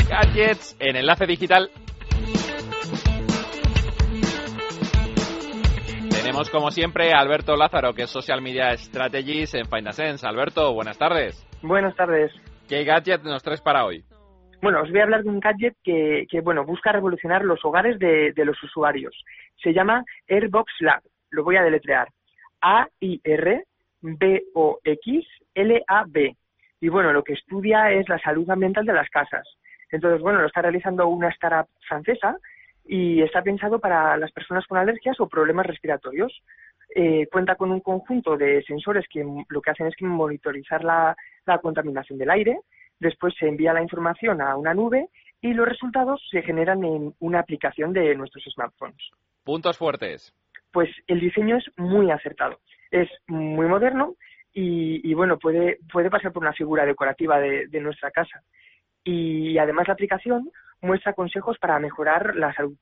Gadgets 0.09 0.75
en 0.79 0.95
enlace 0.95 1.27
digital 1.27 1.69
Tenemos 6.09 6.49
como 6.49 6.71
siempre 6.71 7.13
a 7.13 7.19
Alberto 7.19 7.55
Lázaro, 7.55 7.93
que 7.93 8.03
es 8.03 8.09
Social 8.09 8.41
Media 8.41 8.75
Strategies 8.75 9.53
en 9.53 9.67
Findasense. 9.67 10.25
Alberto, 10.25 10.73
buenas 10.73 10.97
tardes. 10.97 11.47
Buenas 11.61 11.95
tardes. 11.95 12.31
¿Qué 12.67 12.83
gadget 12.83 13.21
nos 13.21 13.43
traes 13.43 13.61
para 13.61 13.85
hoy? 13.85 14.03
Bueno, 14.61 14.81
os 14.81 14.91
voy 14.91 14.99
a 14.99 15.03
hablar 15.03 15.23
de 15.23 15.29
un 15.29 15.39
gadget 15.39 15.77
que, 15.83 16.27
que 16.29 16.41
bueno, 16.41 16.65
busca 16.65 16.91
revolucionar 16.91 17.45
los 17.45 17.63
hogares 17.63 17.97
de, 17.97 18.33
los 18.35 18.61
usuarios. 18.61 19.15
Se 19.63 19.71
llama 19.73 20.03
Airbox 20.27 20.73
Lab. 20.81 21.01
Lo 21.29 21.45
voy 21.45 21.55
a 21.55 21.63
deletrear. 21.63 22.09
A-I-R-B-O-X-L-A-B. 22.59 23.65
Y 26.81 26.89
bueno, 26.89 27.13
lo 27.13 27.23
que 27.23 27.33
estudia 27.33 27.91
es 27.93 28.09
la 28.09 28.19
salud 28.19 28.49
ambiental 28.49 28.85
de 28.85 28.91
las 28.93 29.09
casas. 29.09 29.47
Entonces, 29.91 30.21
bueno, 30.21 30.41
lo 30.41 30.47
está 30.47 30.61
realizando 30.61 31.07
una 31.07 31.29
startup 31.29 31.69
francesa 31.87 32.35
y 32.85 33.21
está 33.21 33.41
pensado 33.41 33.79
para 33.79 34.17
las 34.17 34.33
personas 34.33 34.65
con 34.67 34.77
alergias 34.77 35.17
o 35.21 35.29
problemas 35.29 35.67
respiratorios. 35.67 36.43
Eh, 36.95 37.27
cuenta 37.31 37.55
con 37.55 37.71
un 37.71 37.79
conjunto 37.79 38.35
de 38.35 38.61
sensores 38.63 39.05
que 39.09 39.23
lo 39.47 39.61
que 39.61 39.71
hacen 39.71 39.87
es 39.87 39.95
que 39.95 40.05
monitorizar 40.05 40.83
la 40.83 41.15
contaminación 41.61 42.19
del 42.19 42.31
aire, 42.31 42.59
después 42.99 43.33
se 43.39 43.47
envía 43.47 43.73
la 43.73 43.81
información 43.81 44.41
a 44.41 44.55
una 44.55 44.73
nube 44.73 45.07
y 45.41 45.53
los 45.53 45.67
resultados 45.67 46.21
se 46.29 46.41
generan 46.41 46.83
en 46.83 47.13
una 47.19 47.39
aplicación 47.39 47.93
de 47.93 48.15
nuestros 48.15 48.43
smartphones. 48.53 49.09
Puntos 49.43 49.77
fuertes. 49.77 50.33
Pues 50.71 50.89
el 51.07 51.19
diseño 51.19 51.57
es 51.57 51.65
muy 51.77 52.11
acertado, 52.11 52.59
es 52.91 53.09
muy 53.27 53.67
moderno 53.67 54.15
y, 54.53 55.09
y 55.09 55.13
bueno, 55.13 55.39
puede, 55.39 55.79
puede 55.91 56.09
pasar 56.09 56.31
por 56.31 56.43
una 56.43 56.53
figura 56.53 56.85
decorativa 56.85 57.39
de, 57.39 57.67
de 57.67 57.79
nuestra 57.79 58.11
casa. 58.11 58.41
Y 59.03 59.57
además 59.57 59.87
la 59.87 59.93
aplicación 59.93 60.51
muestra 60.81 61.13
consejos 61.13 61.57
para 61.57 61.79
mejorar 61.79 62.35
la 62.35 62.53
salud. 62.53 62.75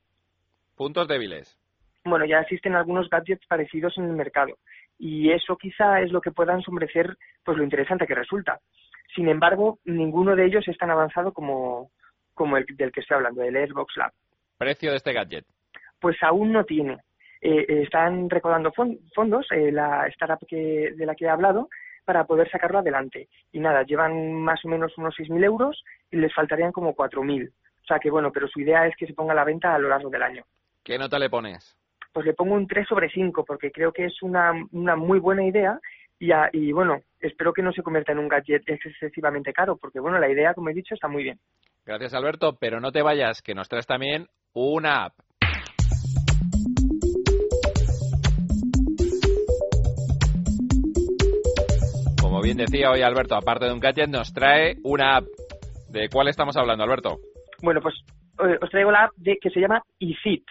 Puntos 0.76 1.08
débiles. 1.08 1.58
Bueno, 2.04 2.24
ya 2.24 2.40
existen 2.40 2.74
algunos 2.74 3.08
gadgets 3.08 3.46
parecidos 3.46 3.96
en 3.98 4.04
el 4.04 4.12
mercado 4.12 4.58
y 4.98 5.30
eso 5.30 5.56
quizá 5.56 6.00
es 6.00 6.10
lo 6.10 6.20
que 6.20 6.32
pueda 6.32 6.54
ensombrecer 6.54 7.16
pues 7.44 7.56
lo 7.56 7.64
interesante 7.64 8.06
que 8.06 8.14
resulta. 8.14 8.60
Sin 9.18 9.28
embargo, 9.28 9.80
ninguno 9.84 10.36
de 10.36 10.46
ellos 10.46 10.68
es 10.68 10.78
tan 10.78 10.92
avanzado 10.92 11.32
como, 11.32 11.90
como 12.34 12.56
el 12.56 12.64
del 12.76 12.92
que 12.92 13.00
estoy 13.00 13.16
hablando, 13.16 13.42
el 13.42 13.56
Airbox 13.56 13.96
Lab. 13.96 14.12
¿Precio 14.56 14.92
de 14.92 14.98
este 14.98 15.12
gadget? 15.12 15.44
Pues 15.98 16.16
aún 16.22 16.52
no 16.52 16.62
tiene. 16.62 16.98
Eh, 17.40 17.82
están 17.82 18.30
recaudando 18.30 18.70
fondos, 18.72 19.48
eh, 19.50 19.72
la 19.72 20.06
startup 20.06 20.46
que, 20.46 20.92
de 20.94 21.04
la 21.04 21.16
que 21.16 21.24
he 21.24 21.28
hablado, 21.28 21.68
para 22.04 22.26
poder 22.26 22.48
sacarlo 22.48 22.78
adelante. 22.78 23.28
Y 23.50 23.58
nada, 23.58 23.82
llevan 23.82 24.34
más 24.34 24.64
o 24.64 24.68
menos 24.68 24.96
unos 24.96 25.16
6.000 25.16 25.44
euros 25.44 25.82
y 26.12 26.16
les 26.18 26.32
faltarían 26.32 26.70
como 26.70 26.94
4.000. 26.94 27.48
O 27.48 27.86
sea 27.88 27.98
que 27.98 28.12
bueno, 28.12 28.30
pero 28.30 28.46
su 28.46 28.60
idea 28.60 28.86
es 28.86 28.94
que 28.94 29.08
se 29.08 29.14
ponga 29.14 29.32
a 29.32 29.36
la 29.36 29.44
venta 29.44 29.74
a 29.74 29.80
lo 29.80 29.88
largo 29.88 30.10
del 30.10 30.22
año. 30.22 30.44
¿Qué 30.84 30.96
nota 30.96 31.18
le 31.18 31.28
pones? 31.28 31.76
Pues 32.12 32.24
le 32.24 32.34
pongo 32.34 32.54
un 32.54 32.68
3 32.68 32.86
sobre 32.86 33.10
5 33.10 33.44
porque 33.44 33.72
creo 33.72 33.92
que 33.92 34.04
es 34.04 34.22
una, 34.22 34.52
una 34.70 34.94
muy 34.94 35.18
buena 35.18 35.44
idea 35.44 35.80
y, 36.18 36.32
a, 36.32 36.50
y 36.52 36.72
bueno, 36.72 37.00
espero 37.20 37.52
que 37.52 37.62
no 37.62 37.72
se 37.72 37.82
convierta 37.82 38.12
en 38.12 38.18
un 38.18 38.28
gadget 38.28 38.62
excesivamente 38.66 39.52
caro 39.52 39.76
porque 39.76 40.00
bueno, 40.00 40.18
la 40.18 40.30
idea, 40.30 40.54
como 40.54 40.70
he 40.70 40.74
dicho, 40.74 40.94
está 40.94 41.08
muy 41.08 41.22
bien. 41.22 41.38
Gracias 41.86 42.14
Alberto, 42.14 42.56
pero 42.60 42.80
no 42.80 42.92
te 42.92 43.02
vayas, 43.02 43.40
que 43.42 43.54
nos 43.54 43.68
traes 43.68 43.86
también 43.86 44.26
una 44.52 45.04
app. 45.04 45.14
Como 52.20 52.42
bien 52.42 52.58
decía 52.58 52.90
hoy 52.90 53.02
Alberto, 53.02 53.36
aparte 53.36 53.66
de 53.66 53.72
un 53.72 53.80
gadget, 53.80 54.08
nos 54.08 54.32
trae 54.32 54.76
una 54.82 55.16
app. 55.16 55.24
¿De 55.88 56.08
cuál 56.10 56.28
estamos 56.28 56.56
hablando, 56.56 56.84
Alberto? 56.84 57.16
Bueno, 57.62 57.80
pues 57.80 57.94
eh, 58.44 58.58
os 58.60 58.70
traigo 58.70 58.90
la 58.90 59.04
app 59.04 59.12
de, 59.16 59.38
que 59.40 59.50
se 59.50 59.60
llama 59.60 59.82
iFit. 59.98 60.44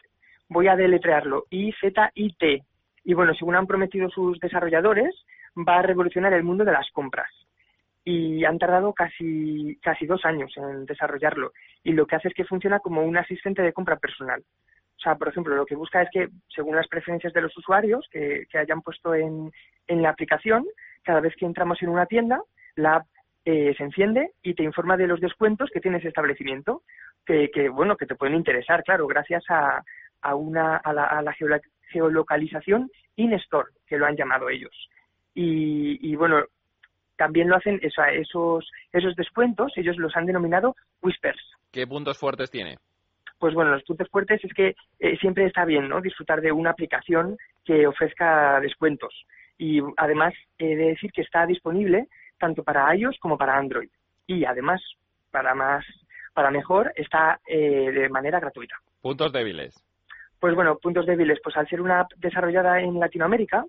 Voy 0.50 0.68
a 0.68 0.76
deletrearlo, 0.76 1.44
I-Z-I-T. 1.50 2.64
Y 3.04 3.14
bueno, 3.14 3.34
según 3.36 3.56
han 3.56 3.68
prometido 3.68 4.10
sus 4.10 4.40
desarrolladores, 4.40 5.14
va 5.58 5.80
a 5.80 5.82
revolucionar 5.82 6.34
el 6.34 6.44
mundo 6.44 6.64
de 6.64 6.72
las 6.72 6.90
compras. 6.92 7.30
Y 8.04 8.46
han 8.46 8.58
tardado 8.58 8.94
casi, 8.94 9.78
casi 9.82 10.06
dos 10.06 10.24
años 10.24 10.54
en 10.56 10.86
desarrollarlo. 10.86 11.52
Y 11.84 11.92
lo 11.92 12.06
que 12.06 12.16
hace 12.16 12.30
es 12.30 12.34
que 12.34 12.46
funciona 12.46 12.80
como 12.80 13.04
un 13.04 13.18
asistente 13.18 13.62
de 13.62 13.74
compra 13.74 13.98
personal. 13.98 14.42
O 14.42 15.00
sea, 15.00 15.16
por 15.16 15.28
ejemplo, 15.28 15.56
lo 15.56 15.66
que 15.66 15.76
busca 15.76 16.02
es 16.02 16.10
que, 16.12 16.30
según 16.48 16.76
las 16.76 16.88
preferencias 16.88 17.34
de 17.34 17.42
los 17.42 17.56
usuarios 17.58 18.08
que, 18.12 18.48
hayan 18.54 18.82
puesto 18.82 19.14
en, 19.14 19.52
en 19.88 20.02
la 20.02 20.10
aplicación, 20.10 20.66
cada 21.04 21.20
vez 21.20 21.36
que 21.36 21.46
entramos 21.46 21.82
en 21.82 21.90
una 21.90 22.06
tienda, 22.06 22.42
la 22.76 22.98
app 22.98 23.08
eh, 23.46 23.74
se 23.78 23.84
enciende 23.84 24.32
y 24.42 24.56
te 24.56 24.64
informa 24.64 24.98
de 24.98 25.08
los 25.08 25.22
descuentos 25.22 25.70
que 25.72 25.80
tiene 25.80 26.00
ese 26.00 26.10
establecimiento, 26.10 26.82
que, 27.26 27.50
que 27.52 27.70
bueno, 27.70 27.96
que 27.96 28.06
te 28.06 28.16
pueden 28.16 28.36
interesar, 28.36 28.84
claro, 28.84 29.08
gracias 29.08 29.44
a, 29.50 29.84
a 30.22 30.36
una 30.36 30.78
a 30.78 30.94
la, 30.94 31.06
a 31.06 31.22
la 31.22 31.36
geolocalización 31.92 32.90
in-store, 33.16 33.72
que 33.86 33.98
lo 33.98 34.06
han 34.06 34.16
llamado 34.16 34.50
ellos. 34.50 34.90
Y, 35.40 36.00
y 36.02 36.16
bueno, 36.16 36.46
también 37.16 37.48
lo 37.48 37.58
hacen 37.58 37.80
eso, 37.84 38.04
esos 38.06 38.72
esos 38.92 39.16
descuentos, 39.16 39.72
ellos 39.76 39.96
los 39.98 40.16
han 40.16 40.26
denominado 40.26 40.76
whispers. 41.04 41.40
¿Qué 41.72 41.86
puntos 41.86 42.18
fuertes 42.18 42.50
tiene? 42.50 42.80
Pues 43.38 43.54
bueno, 43.54 43.70
los 43.70 43.84
puntos 43.84 44.10
fuertes 44.10 44.44
es 44.44 44.52
que 44.52 44.76
eh, 45.00 45.16
siempre 45.20 45.46
está 45.46 45.64
bien, 45.64 45.90
¿no? 45.90 46.02
Disfrutar 46.02 46.42
de 46.42 46.52
una 46.52 46.72
aplicación 46.72 47.38
que 47.64 47.86
ofrezca 47.86 48.60
descuentos. 48.62 49.14
Y 49.60 49.80
además 49.98 50.34
he 50.58 50.76
de 50.76 50.88
decir 50.88 51.12
que 51.12 51.22
está 51.22 51.46
disponible 51.46 52.08
tanto 52.40 52.64
para 52.64 52.96
iOS 52.96 53.20
como 53.20 53.38
para 53.38 53.58
Android. 53.58 53.90
Y 54.26 54.44
además, 54.44 54.82
para 55.30 55.54
más, 55.54 55.86
para 56.34 56.50
mejor, 56.50 56.92
está 56.96 57.40
eh, 57.48 57.92
de 57.92 58.10
manera 58.10 58.40
gratuita. 58.40 58.76
Puntos 59.04 59.32
débiles. 59.32 59.76
Pues 60.40 60.56
bueno, 60.56 60.80
puntos 60.80 61.06
débiles. 61.06 61.38
Pues 61.44 61.56
al 61.58 61.68
ser 61.68 61.80
una 61.82 62.00
app 62.00 62.12
desarrollada 62.18 62.80
en 62.82 63.00
Latinoamérica, 63.00 63.64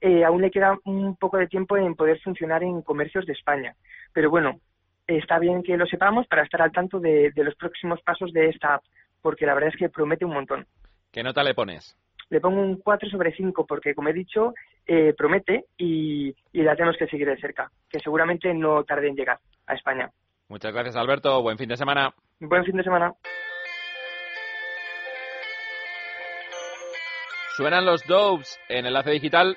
eh, 0.00 0.24
aún 0.24 0.42
le 0.42 0.50
queda 0.50 0.78
un 0.84 1.16
poco 1.16 1.36
de 1.36 1.46
tiempo 1.46 1.76
en 1.76 1.94
poder 1.94 2.20
funcionar 2.20 2.62
en 2.62 2.82
comercios 2.82 3.26
de 3.26 3.32
España. 3.32 3.74
Pero 4.12 4.30
bueno, 4.30 4.60
está 5.06 5.38
bien 5.38 5.62
que 5.62 5.76
lo 5.76 5.86
sepamos 5.86 6.26
para 6.26 6.42
estar 6.42 6.62
al 6.62 6.72
tanto 6.72 6.98
de, 6.98 7.30
de 7.30 7.44
los 7.44 7.54
próximos 7.54 8.00
pasos 8.02 8.32
de 8.32 8.48
esta 8.48 8.74
app, 8.74 8.84
porque 9.22 9.46
la 9.46 9.54
verdad 9.54 9.70
es 9.72 9.78
que 9.78 9.88
promete 9.88 10.24
un 10.24 10.34
montón. 10.34 10.66
¿Qué 11.12 11.22
nota 11.22 11.42
le 11.42 11.54
pones? 11.54 11.96
Le 12.28 12.40
pongo 12.40 12.60
un 12.60 12.76
4 12.76 13.08
sobre 13.08 13.32
5 13.32 13.66
porque, 13.66 13.94
como 13.94 14.08
he 14.08 14.12
dicho, 14.12 14.52
eh, 14.86 15.14
promete 15.16 15.66
y, 15.76 16.34
y 16.52 16.62
la 16.62 16.74
tenemos 16.74 16.96
que 16.96 17.06
seguir 17.06 17.28
de 17.28 17.36
cerca, 17.36 17.70
que 17.88 18.00
seguramente 18.00 18.52
no 18.52 18.82
tarde 18.84 19.08
en 19.08 19.16
llegar 19.16 19.38
a 19.66 19.74
España. 19.74 20.10
Muchas 20.48 20.72
gracias, 20.72 20.96
Alberto. 20.96 21.40
Buen 21.42 21.58
fin 21.58 21.68
de 21.68 21.76
semana. 21.76 22.12
Buen 22.40 22.64
fin 22.64 22.76
de 22.76 22.82
semana. 22.82 23.12
Suenan 27.56 27.86
los 27.86 28.06
Doves 28.06 28.60
en 28.68 28.86
Enlace 28.86 29.10
Digital. 29.10 29.56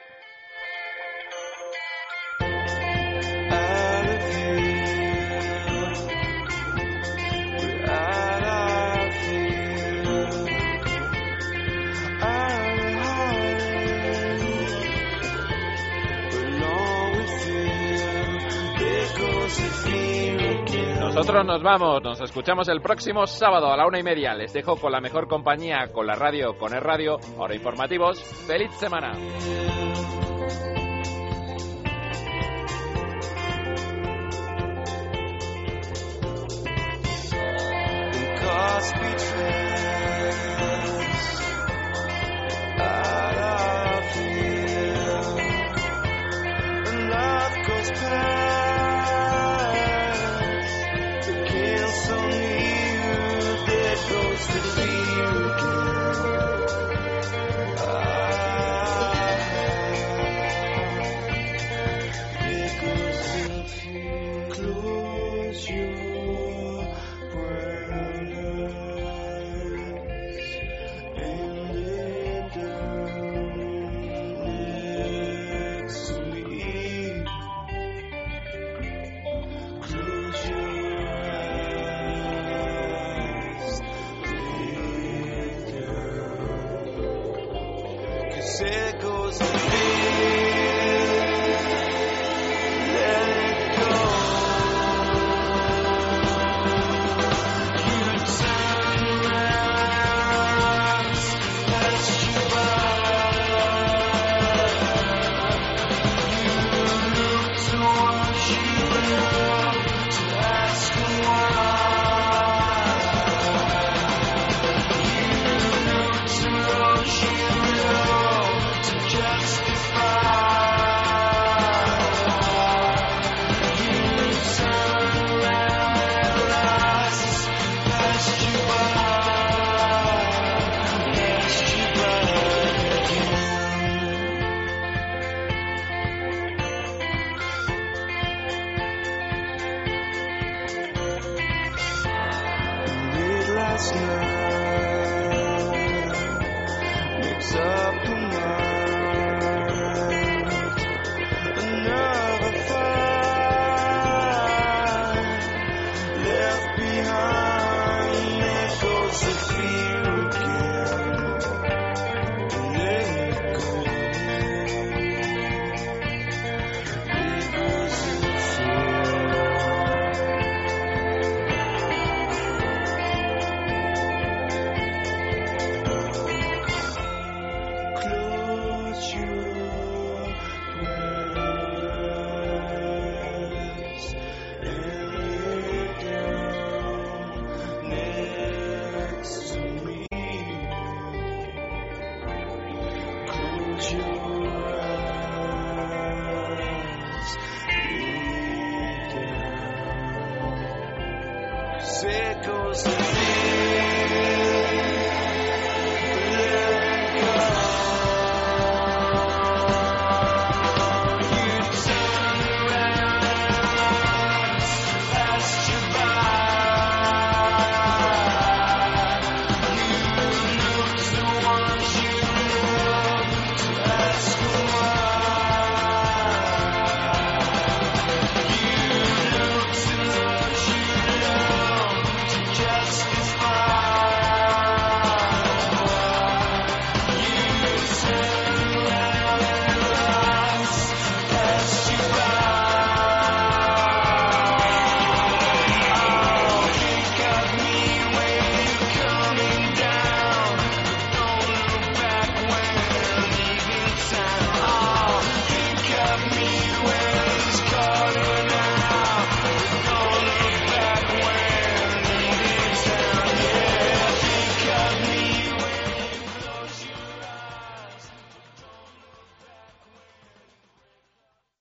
Nosotros 21.20 21.46
nos 21.46 21.62
vamos, 21.62 22.02
nos 22.02 22.22
escuchamos 22.22 22.70
el 22.70 22.80
próximo 22.80 23.28
sábado 23.28 23.74
a 23.74 23.76
la 23.76 23.86
una 23.86 24.00
y 24.00 24.04
media. 24.04 24.34
Les 24.34 24.54
dejo 24.54 24.78
con 24.78 24.90
la 24.90 25.02
mejor 25.02 25.28
compañía, 25.28 25.90
con 25.92 26.08
la 26.08 26.16
radio, 26.16 26.58
con 26.58 26.74
el 26.74 26.80
radio, 26.80 27.18
ahora 27.38 27.56
informativos. 27.56 28.24
¡Feliz 28.48 28.74
semana! 28.76 29.12